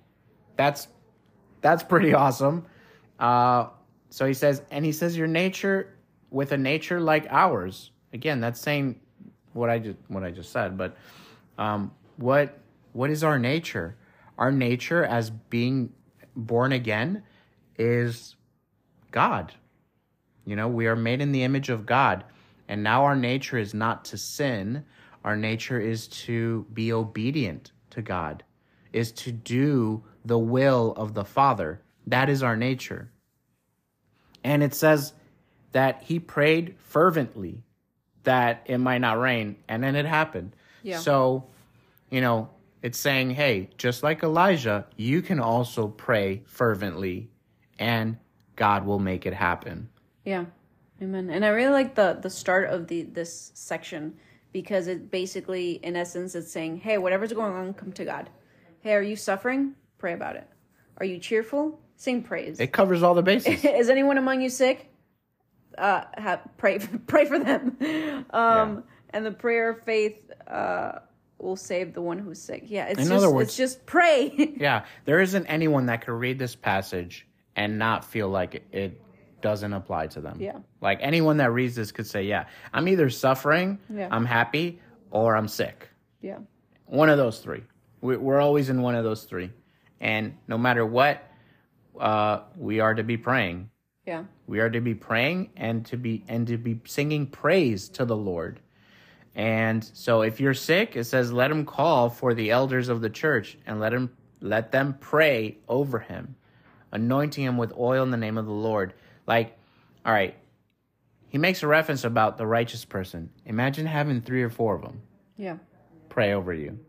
that's 0.56 0.88
that's 1.60 1.82
pretty 1.82 2.14
awesome. 2.24 2.66
Uh, 3.18 3.68
so 4.08 4.26
he 4.26 4.34
says, 4.34 4.62
and 4.70 4.84
he 4.84 4.92
says, 4.92 5.16
your 5.16 5.28
nature 5.28 5.96
with 6.30 6.52
a 6.52 6.58
nature 6.58 7.00
like 7.00 7.26
ours. 7.30 7.90
Again, 8.12 8.40
that's 8.40 8.60
saying 8.60 9.00
what 9.52 9.70
I 9.70 9.78
just 9.78 9.98
what 10.08 10.24
I 10.24 10.30
just 10.30 10.52
said. 10.52 10.76
But 10.76 10.96
um, 11.58 11.92
what 12.16 12.58
what 12.92 13.10
is 13.10 13.22
our 13.22 13.38
nature? 13.38 13.96
Our 14.38 14.50
nature 14.50 15.04
as 15.04 15.30
being 15.30 15.92
born 16.34 16.72
again 16.72 17.22
is 17.76 18.36
God. 19.10 19.52
You 20.44 20.56
know, 20.56 20.68
we 20.68 20.86
are 20.86 20.96
made 20.96 21.20
in 21.20 21.32
the 21.32 21.42
image 21.42 21.68
of 21.68 21.86
God. 21.86 22.24
And 22.70 22.84
now 22.84 23.04
our 23.04 23.16
nature 23.16 23.58
is 23.58 23.74
not 23.74 24.04
to 24.06 24.16
sin. 24.16 24.84
Our 25.24 25.36
nature 25.36 25.80
is 25.80 26.06
to 26.06 26.64
be 26.72 26.92
obedient 26.92 27.72
to 27.90 28.00
God, 28.00 28.44
is 28.92 29.10
to 29.12 29.32
do 29.32 30.04
the 30.24 30.38
will 30.38 30.92
of 30.96 31.12
the 31.12 31.24
Father. 31.24 31.82
That 32.06 32.30
is 32.30 32.44
our 32.44 32.56
nature. 32.56 33.10
And 34.44 34.62
it 34.62 34.72
says 34.72 35.14
that 35.72 36.04
he 36.04 36.20
prayed 36.20 36.76
fervently 36.78 37.64
that 38.22 38.62
it 38.66 38.78
might 38.78 38.98
not 38.98 39.18
rain, 39.18 39.56
and 39.66 39.82
then 39.82 39.96
it 39.96 40.06
happened. 40.06 40.54
Yeah. 40.84 40.98
So, 40.98 41.46
you 42.08 42.20
know, 42.20 42.50
it's 42.82 42.98
saying, 42.98 43.30
hey, 43.30 43.70
just 43.78 44.04
like 44.04 44.22
Elijah, 44.22 44.86
you 44.96 45.22
can 45.22 45.40
also 45.40 45.88
pray 45.88 46.42
fervently, 46.46 47.30
and 47.80 48.16
God 48.54 48.86
will 48.86 49.00
make 49.00 49.26
it 49.26 49.34
happen. 49.34 49.88
Yeah. 50.24 50.44
Amen. 51.02 51.30
And 51.30 51.44
I 51.44 51.48
really 51.48 51.72
like 51.72 51.94
the 51.94 52.18
the 52.20 52.30
start 52.30 52.70
of 52.70 52.86
the 52.86 53.02
this 53.02 53.52
section 53.54 54.14
because 54.52 54.86
it 54.86 55.10
basically 55.10 55.72
in 55.82 55.96
essence 55.96 56.34
it's 56.34 56.50
saying, 56.52 56.78
"Hey, 56.78 56.98
whatever's 56.98 57.32
going 57.32 57.52
on, 57.52 57.72
come 57.74 57.92
to 57.92 58.04
God. 58.04 58.28
Hey, 58.80 58.94
are 58.94 59.02
you 59.02 59.16
suffering? 59.16 59.74
Pray 59.98 60.12
about 60.14 60.36
it. 60.36 60.46
Are 60.98 61.06
you 61.06 61.18
cheerful? 61.18 61.80
Sing 61.96 62.22
praise. 62.22 62.60
It 62.60 62.72
covers 62.72 63.02
all 63.02 63.14
the 63.14 63.22
bases. 63.22 63.64
Is 63.64 63.88
anyone 63.90 64.18
among 64.18 64.40
you 64.40 64.50
sick? 64.50 64.88
Uh 65.78 66.02
have, 66.14 66.40
pray 66.58 66.78
pray 67.06 67.24
for 67.24 67.38
them." 67.38 68.26
Um 68.30 68.84
and 69.10 69.24
the 69.24 69.32
prayer 69.32 69.70
of 69.70 69.82
faith 69.84 70.18
uh 70.46 70.92
will 71.38 71.56
save 71.56 71.94
the 71.94 72.02
one 72.02 72.18
who's 72.18 72.40
sick. 72.40 72.64
Yeah, 72.66 72.86
it's 72.86 72.98
In 72.98 73.06
just 73.08 73.12
other 73.14 73.30
words- 73.30 73.48
it's 73.48 73.56
just 73.56 73.86
pray. 73.86 74.54
yeah, 74.58 74.84
there 75.06 75.20
isn't 75.20 75.46
anyone 75.46 75.86
that 75.86 76.04
could 76.04 76.12
read 76.12 76.38
this 76.38 76.54
passage 76.54 77.26
and 77.56 77.78
not 77.78 78.04
feel 78.04 78.28
like 78.28 78.56
it, 78.56 78.66
it 78.72 79.00
doesn't 79.42 79.72
apply 79.72 80.08
to 80.08 80.20
them. 80.20 80.38
Yeah. 80.40 80.58
Like 80.80 80.98
anyone 81.02 81.38
that 81.38 81.52
reads 81.52 81.74
this 81.76 81.92
could 81.92 82.06
say, 82.06 82.24
yeah, 82.24 82.46
I'm 82.72 82.88
either 82.88 83.10
suffering, 83.10 83.78
Yeah. 83.92 84.08
I'm 84.10 84.24
happy, 84.24 84.80
or 85.10 85.36
I'm 85.36 85.48
sick. 85.48 85.88
yeah. 86.20 86.38
One 86.86 87.08
of 87.08 87.18
those 87.18 87.38
three. 87.40 87.62
We- 88.00 88.16
We're 88.16 88.40
always 88.40 88.68
in 88.68 88.82
one 88.82 88.94
of 88.96 89.04
those 89.04 89.24
three. 89.24 89.50
And 90.00 90.36
no 90.48 90.58
matter 90.58 90.84
what, 90.84 91.22
uh, 91.98 92.40
we 92.56 92.80
are 92.80 92.94
to 92.94 93.02
be 93.04 93.16
praying. 93.16 93.70
Yeah. 94.06 94.24
We 94.46 94.58
are 94.60 94.70
to 94.70 94.80
be 94.80 94.94
praying 94.94 95.50
and 95.56 95.84
to 95.86 95.96
be 95.96 96.24
and 96.26 96.46
to 96.48 96.56
be 96.58 96.80
singing 96.86 97.26
praise 97.26 97.88
to 97.90 98.04
the 98.04 98.16
Lord. 98.16 98.58
And 99.36 99.84
so 99.84 100.22
if 100.22 100.40
you're 100.40 100.54
sick, 100.54 100.96
it 100.96 101.04
says 101.04 101.32
let 101.32 101.50
him 101.50 101.64
call 101.64 102.08
for 102.10 102.34
the 102.34 102.50
elders 102.50 102.88
of 102.88 103.00
the 103.02 103.10
church 103.10 103.56
and 103.66 103.78
let 103.78 103.92
him 103.92 104.10
let 104.40 104.72
them 104.72 104.96
pray 105.00 105.58
over 105.68 105.98
him, 106.00 106.34
anointing 106.92 107.44
him 107.44 107.56
with 107.58 107.72
oil 107.78 108.02
in 108.02 108.10
the 108.10 108.16
name 108.16 108.38
of 108.38 108.46
the 108.46 108.52
Lord. 108.52 108.94
Like, 109.30 109.56
all 110.04 110.12
right. 110.12 110.34
He 111.28 111.38
makes 111.38 111.62
a 111.62 111.68
reference 111.68 112.02
about 112.02 112.36
the 112.36 112.46
righteous 112.48 112.84
person. 112.84 113.30
Imagine 113.46 113.86
having 113.86 114.20
3 114.22 114.42
or 114.42 114.50
4 114.50 114.74
of 114.74 114.82
them 114.82 115.02
Yeah. 115.36 115.58
pray 116.08 116.32
over 116.34 116.52
you. 116.52 116.80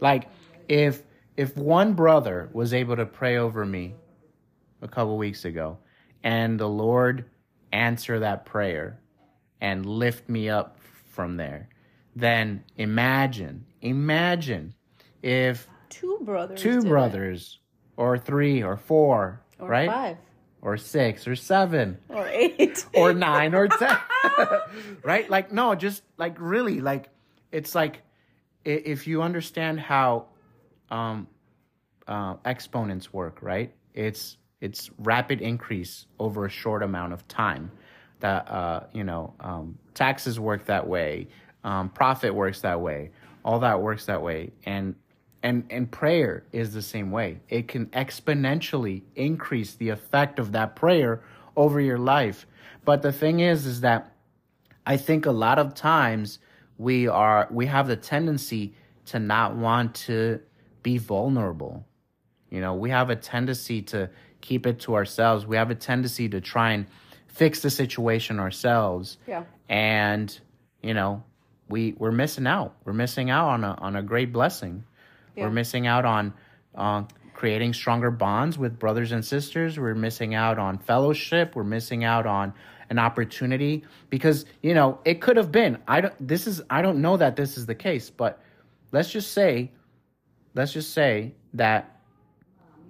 Like 0.00 0.28
if 0.68 1.02
if 1.36 1.56
one 1.56 1.94
brother 1.94 2.48
was 2.52 2.72
able 2.72 2.94
to 2.94 3.04
pray 3.06 3.36
over 3.38 3.64
me 3.66 3.94
a 4.80 4.86
couple 4.86 5.16
weeks 5.18 5.44
ago 5.44 5.78
and 6.22 6.60
the 6.60 6.68
Lord 6.68 7.24
answer 7.72 8.20
that 8.20 8.44
prayer 8.44 9.00
and 9.60 9.84
lift 9.84 10.28
me 10.28 10.48
up 10.48 10.78
from 11.10 11.36
there. 11.36 11.68
then 12.14 12.62
imagine, 12.76 13.64
imagine 13.80 14.74
if 15.22 15.66
Two 15.88 16.20
brothers. 16.22 16.60
two 16.60 16.76
did 16.80 16.84
it. 16.86 16.88
brothers 16.88 17.58
or 17.96 18.16
three 18.18 18.62
or 18.62 18.76
four, 18.76 19.40
Or 19.58 19.68
right? 19.68 19.88
five. 19.90 20.16
Or 20.62 20.76
six 20.76 21.26
or 21.26 21.34
seven 21.34 21.98
Or 22.08 22.26
eight. 22.28 22.86
or 22.94 23.12
nine 23.12 23.52
or 23.54 23.66
ten, 23.66 23.98
right? 25.02 25.28
Like, 25.28 25.50
no, 25.52 25.74
just 25.74 26.04
like 26.16 26.36
really, 26.38 26.80
like, 26.80 27.08
it's 27.50 27.74
like 27.74 28.02
if 28.64 29.08
you 29.08 29.22
understand 29.22 29.80
how 29.80 30.26
um, 30.88 31.26
uh, 32.06 32.36
exponents 32.44 33.12
work, 33.12 33.42
right? 33.42 33.74
It's 33.92 34.36
it's 34.60 34.88
rapid 34.98 35.40
increase 35.40 36.06
over 36.20 36.46
a 36.46 36.48
short 36.50 36.84
amount 36.84 37.12
of 37.12 37.26
time. 37.26 37.72
That 38.20 38.48
uh, 38.48 38.84
you 38.92 39.02
know, 39.02 39.34
um, 39.40 39.78
taxes 39.94 40.38
work 40.38 40.66
that 40.66 40.86
way, 40.86 41.26
um, 41.64 41.88
profit 41.88 42.32
works 42.34 42.60
that 42.60 42.80
way, 42.80 43.10
all 43.44 43.58
that 43.60 43.82
works 43.82 44.06
that 44.06 44.22
way, 44.22 44.52
and 44.64 44.94
and 45.42 45.64
and 45.70 45.90
prayer 45.90 46.44
is 46.52 46.72
the 46.72 46.82
same 46.82 47.10
way. 47.10 47.40
It 47.48 47.68
can 47.68 47.86
exponentially 47.86 49.02
increase 49.16 49.74
the 49.74 49.88
effect 49.88 50.38
of 50.38 50.52
that 50.52 50.76
prayer 50.76 51.22
over 51.56 51.80
your 51.80 51.98
life. 51.98 52.46
But 52.84 53.02
the 53.02 53.12
thing 53.12 53.40
is, 53.40 53.66
is 53.66 53.80
that 53.82 54.12
I 54.86 54.96
think 54.96 55.26
a 55.26 55.32
lot 55.32 55.58
of 55.58 55.74
times 55.74 56.38
we 56.78 57.08
are 57.08 57.48
we 57.50 57.66
have 57.66 57.88
the 57.88 57.96
tendency 57.96 58.74
to 59.06 59.18
not 59.18 59.56
want 59.56 59.94
to 59.94 60.40
be 60.82 60.98
vulnerable. 60.98 61.86
You 62.50 62.60
know, 62.60 62.74
we 62.74 62.90
have 62.90 63.10
a 63.10 63.16
tendency 63.16 63.82
to 63.82 64.10
keep 64.40 64.66
it 64.66 64.80
to 64.80 64.94
ourselves. 64.94 65.46
We 65.46 65.56
have 65.56 65.70
a 65.70 65.74
tendency 65.74 66.28
to 66.28 66.40
try 66.40 66.72
and 66.72 66.86
fix 67.26 67.60
the 67.60 67.70
situation 67.70 68.38
ourselves. 68.38 69.16
Yeah. 69.26 69.44
And, 69.68 70.38
you 70.82 70.92
know, 70.92 71.24
we 71.68 71.94
we're 71.96 72.12
missing 72.12 72.46
out. 72.46 72.76
We're 72.84 72.92
missing 72.92 73.30
out 73.30 73.48
on 73.48 73.64
a 73.64 73.72
on 73.78 73.96
a 73.96 74.02
great 74.02 74.32
blessing. 74.32 74.84
Yeah. 75.36 75.44
We're 75.44 75.50
missing 75.50 75.86
out 75.86 76.04
on 76.04 76.34
uh, 76.74 77.04
creating 77.34 77.72
stronger 77.72 78.10
bonds 78.10 78.58
with 78.58 78.78
brothers 78.78 79.12
and 79.12 79.24
sisters. 79.24 79.78
We're 79.78 79.94
missing 79.94 80.34
out 80.34 80.58
on 80.58 80.78
fellowship. 80.78 81.56
We're 81.56 81.64
missing 81.64 82.04
out 82.04 82.26
on 82.26 82.52
an 82.90 82.98
opportunity 82.98 83.84
because 84.10 84.44
you 84.62 84.74
know 84.74 84.98
it 85.04 85.20
could 85.20 85.36
have 85.36 85.50
been. 85.50 85.78
I 85.88 86.02
don't. 86.02 86.14
This 86.28 86.46
is. 86.46 86.62
I 86.68 86.82
don't 86.82 87.00
know 87.00 87.16
that 87.16 87.36
this 87.36 87.56
is 87.56 87.66
the 87.66 87.74
case, 87.74 88.10
but 88.10 88.40
let's 88.92 89.10
just 89.10 89.32
say, 89.32 89.72
let's 90.54 90.72
just 90.72 90.92
say 90.92 91.34
that 91.54 92.00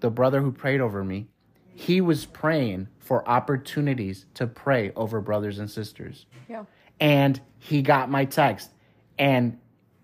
the 0.00 0.10
brother 0.10 0.40
who 0.42 0.50
prayed 0.50 0.80
over 0.80 1.04
me, 1.04 1.28
he 1.74 2.00
was 2.00 2.26
praying 2.26 2.88
for 2.98 3.28
opportunities 3.28 4.26
to 4.34 4.46
pray 4.46 4.90
over 4.96 5.20
brothers 5.20 5.58
and 5.58 5.70
sisters 5.70 6.26
Yeah. 6.48 6.64
and 7.00 7.40
he 7.58 7.82
got 7.82 8.10
my 8.10 8.24
text. 8.24 8.70
And 9.18 9.58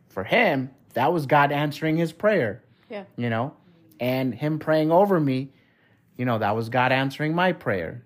for 0.09 0.23
him, 0.25 0.71
that 0.95 1.13
was 1.13 1.27
God 1.27 1.53
answering 1.53 1.97
his 1.97 2.13
prayer, 2.13 2.63
Yeah. 2.91 3.05
you 3.17 3.31
know? 3.31 3.55
And 4.01 4.35
him 4.35 4.59
praying 4.59 4.91
over 4.93 5.19
me, 5.19 5.51
you 6.17 6.25
know, 6.25 6.39
that 6.39 6.55
was 6.57 6.69
God 6.69 6.93
answering 6.93 7.35
my 7.35 7.53
prayer, 7.53 8.03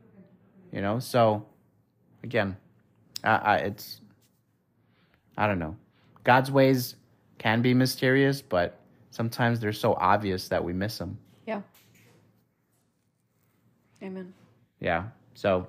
you 0.73 0.81
know? 0.81 0.99
So, 0.99 1.47
again, 2.23 2.57
I, 3.23 3.37
I, 3.37 3.57
it's, 3.59 4.01
I 5.37 5.47
don't 5.47 5.59
know. 5.59 5.77
God's 6.25 6.51
ways 6.51 6.95
can 7.39 7.63
be 7.63 7.75
mysterious, 7.75 8.43
but 8.43 8.79
sometimes 9.11 9.61
they're 9.61 9.73
so 9.73 9.95
obvious 9.95 10.49
that 10.49 10.63
we 10.65 10.73
miss 10.73 10.99
them. 10.99 11.19
Yeah. 11.47 11.63
Amen. 14.03 14.33
Yeah. 14.81 15.05
So, 15.35 15.69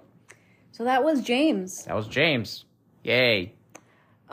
So 0.72 0.84
that 0.86 1.04
was 1.04 1.22
James. 1.22 1.86
that 1.86 1.96
was 1.96 2.08
James. 2.08 2.66
Yay. 3.04 3.54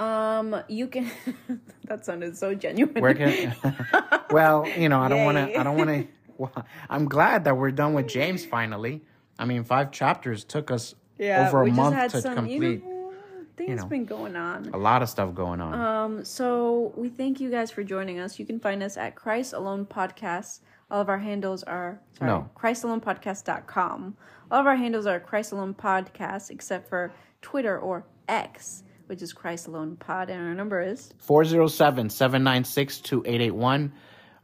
Um, 0.00 0.62
you 0.68 0.88
can. 0.88 1.10
that 1.84 2.04
sounded 2.04 2.36
so 2.36 2.54
genuine. 2.54 3.02
Where 3.02 3.14
can? 3.14 3.54
well, 4.30 4.66
you 4.66 4.88
know, 4.88 5.00
I 5.00 5.08
don't 5.08 5.24
want 5.24 5.36
to. 5.36 5.58
I 5.58 5.62
don't 5.62 5.76
want 5.76 5.90
to. 5.90 6.06
Well, 6.40 6.64
I'm 6.88 7.04
glad 7.04 7.44
that 7.44 7.58
we're 7.58 7.70
done 7.70 7.92
with 7.92 8.08
James 8.08 8.46
finally. 8.46 9.02
I 9.38 9.44
mean, 9.44 9.62
five 9.62 9.90
chapters 9.90 10.42
took 10.42 10.70
us 10.70 10.94
over 11.20 11.64
a 11.64 11.66
month 11.70 11.94
had 11.94 12.10
to 12.12 12.22
some, 12.22 12.34
complete. 12.34 12.82
You 12.82 12.88
know, 12.88 13.12
things 13.58 13.82
know. 13.82 13.88
been 13.88 14.06
going 14.06 14.36
on. 14.36 14.70
A 14.72 14.78
lot 14.78 15.02
of 15.02 15.10
stuff 15.10 15.34
going 15.34 15.60
on. 15.60 15.74
Um, 15.74 16.24
so 16.24 16.94
we 16.96 17.10
thank 17.10 17.40
you 17.40 17.50
guys 17.50 17.70
for 17.70 17.84
joining 17.84 18.20
us. 18.20 18.38
You 18.38 18.46
can 18.46 18.58
find 18.58 18.82
us 18.82 18.96
at 18.96 19.16
Christ 19.16 19.52
Alone 19.52 19.84
Podcast. 19.84 20.60
All 20.90 21.02
of 21.02 21.10
our 21.10 21.18
handles 21.18 21.62
are 21.64 22.00
sorry, 22.18 22.30
No. 22.30 22.50
ChristAlonePodcast.com. 22.56 24.16
All 24.50 24.60
of 24.60 24.66
our 24.66 24.76
handles 24.76 25.04
are 25.04 25.20
Christ 25.20 25.52
Alone 25.52 25.74
Podcast, 25.74 26.50
except 26.50 26.88
for 26.88 27.12
Twitter 27.42 27.78
or 27.78 28.06
X, 28.28 28.82
which 29.10 29.22
is 29.22 29.32
Christ 29.32 29.66
Alone 29.66 29.96
Pod, 29.96 30.30
and 30.30 30.40
our 30.40 30.54
number 30.54 30.80
is 30.80 31.12
407 31.18 32.10
796 32.10 33.00
2881. 33.00 33.92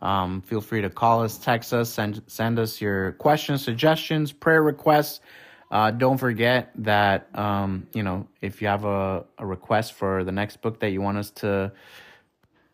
Um, 0.02 0.42
feel 0.42 0.60
free 0.60 0.82
to 0.82 0.90
call 0.90 1.22
us, 1.22 1.38
text 1.38 1.72
us, 1.72 1.88
send, 1.88 2.20
send 2.26 2.58
us 2.58 2.80
your 2.80 3.12
questions, 3.12 3.62
suggestions, 3.62 4.32
prayer 4.32 4.60
requests. 4.60 5.20
Uh, 5.70 5.92
don't 5.92 6.18
forget 6.18 6.72
that, 6.78 7.28
um, 7.38 7.86
you 7.94 8.02
know, 8.02 8.26
if 8.40 8.60
you 8.60 8.66
have 8.66 8.84
a, 8.84 9.24
a 9.38 9.46
request 9.46 9.92
for 9.92 10.24
the 10.24 10.32
next 10.32 10.60
book 10.62 10.80
that 10.80 10.90
you 10.90 11.00
want 11.00 11.16
us 11.16 11.30
to 11.30 11.72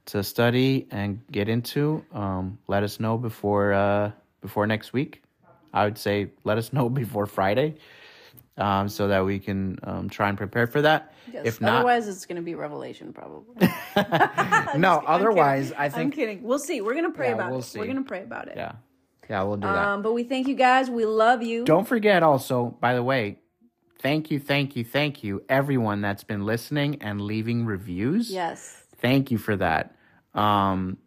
to 0.05 0.25
study 0.25 0.89
and 0.91 1.21
get 1.31 1.49
into, 1.49 2.05
um, 2.13 2.59
let 2.69 2.83
us 2.83 3.01
know 3.01 3.19
before 3.19 3.75
uh, 3.75 4.11
before 4.41 4.67
next 4.67 4.95
week. 4.95 5.23
I 5.75 5.85
would 5.85 5.99
say 5.99 6.31
let 6.43 6.57
us 6.57 6.73
know 6.73 6.89
before 7.03 7.27
Friday, 7.27 7.77
um, 8.59 8.89
so 8.89 9.09
that 9.09 9.25
we 9.25 9.39
can 9.39 9.79
um, 9.85 10.09
try 10.11 10.29
and 10.29 10.37
prepare 10.39 10.67
for 10.67 10.83
that. 10.83 11.15
yes. 11.33 11.47
If 11.47 11.61
not, 11.61 11.77
Otherwise, 11.77 12.09
it's 12.09 12.27
going 12.27 12.37
to 12.37 12.43
be 12.43 12.55
Revelation, 12.55 13.13
probably. 13.13 13.69
no. 14.79 15.03
Otherwise. 15.07 15.73
I 15.73 15.87
I'm 15.87 15.91
think 15.91 16.15
kidding. 16.15 16.43
We'll 16.43 16.59
see. 16.59 16.81
We're 16.81 16.93
going 16.95 17.11
to 17.11 17.17
pray 17.17 17.29
Yeah, 17.29 17.35
about 17.35 17.51
we'll 17.51 17.61
it. 17.61 17.65
see. 17.65 17.79
We're 17.79 17.87
going 17.87 17.97
to 17.97 18.05
pray 18.05 18.23
about 18.23 18.49
it. 18.49 18.55
Yeah. 18.57 18.73
Yeah, 19.31 19.45
we'll 19.45 19.57
do 19.57 19.69
that. 19.69 19.77
Um, 19.89 20.03
but 20.03 20.13
we 20.13 20.25
thank 20.25 20.49
you 20.49 20.55
guys. 20.55 20.91
We 20.91 21.07
love 21.07 21.43
you. 21.43 21.65
Don't 21.65 21.87
forget 21.89 22.23
also, 22.23 22.77
by 22.81 22.95
the 22.95 23.03
way, 23.03 23.39
thank 24.01 24.31
you, 24.31 24.39
thank 24.39 24.77
you, 24.77 24.85
thank 24.85 25.23
you, 25.25 25.43
everyone 25.49 26.03
that's 26.03 26.25
been 26.25 26.45
listening 26.45 27.01
and 27.01 27.21
leaving 27.21 27.65
reviews. 27.65 28.31
Yes. 28.31 28.83
Thank 28.99 29.31
you 29.31 29.39
for 29.39 29.57
that. 29.57 29.95
Um 30.35 30.99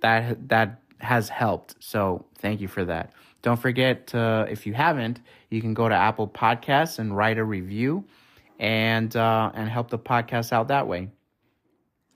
that 0.00 0.48
that 0.48 0.80
has 0.98 1.28
helped. 1.28 1.76
So 1.78 2.26
thank 2.38 2.60
you 2.60 2.68
for 2.68 2.84
that. 2.86 3.12
Don't 3.42 3.58
forget 3.60 4.06
to, 4.08 4.46
if 4.48 4.66
you 4.66 4.72
haven't, 4.74 5.20
you 5.50 5.60
can 5.60 5.74
go 5.74 5.88
to 5.88 5.94
Apple 5.94 6.28
Podcasts 6.28 6.98
and 6.98 7.16
write 7.16 7.38
a 7.38 7.44
review 7.44 8.04
and 8.60 9.14
uh 9.16 9.50
and 9.54 9.68
help 9.68 9.90
the 9.90 9.98
podcast 9.98 10.52
out 10.52 10.68
that 10.68 10.86
way. 10.86 11.10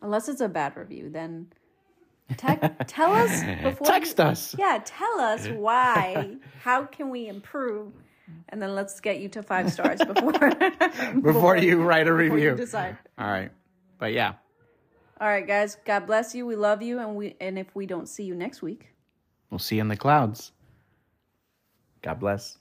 Unless 0.03 0.29
it's 0.29 0.41
a 0.41 0.49
bad 0.49 0.77
review, 0.77 1.11
then 1.11 1.49
te- 2.37 2.57
tell 2.87 3.13
us 3.13 3.43
before. 3.63 3.87
Text 3.87 4.19
you- 4.19 4.25
us. 4.25 4.55
Yeah, 4.57 4.81
tell 4.85 5.19
us 5.21 5.49
why. 5.49 6.37
How 6.63 6.85
can 6.85 7.11
we 7.11 7.27
improve? 7.29 7.93
And 8.49 8.61
then 8.63 8.75
let's 8.75 9.01
get 9.01 9.19
you 9.21 9.29
to 9.31 9.43
five 9.43 9.73
stars 9.73 10.01
before 10.07 10.33
Before 11.23 11.57
you 11.57 11.83
write 11.83 12.09
a 12.09 12.11
before 12.13 12.15
review. 12.37 12.55
decide. 12.57 12.97
All 13.19 13.27
right. 13.29 13.51
But 13.99 14.13
yeah. 14.13 14.35
All 15.21 15.29
right, 15.29 15.47
guys. 15.47 15.77
God 15.85 16.07
bless 16.07 16.35
you. 16.35 16.45
We 16.47 16.57
love 16.57 16.83
you, 16.83 16.99
and 16.99 17.17
we 17.17 17.35
and 17.41 17.59
if 17.59 17.75
we 17.75 17.87
don't 17.87 18.09
see 18.09 18.25
you 18.25 18.35
next 18.35 18.63
week. 18.63 18.93
We'll 19.51 19.59
see 19.59 19.77
you 19.77 19.81
in 19.81 19.89
the 19.89 19.97
clouds. 19.97 20.53
God 22.07 22.21
bless. 22.21 22.59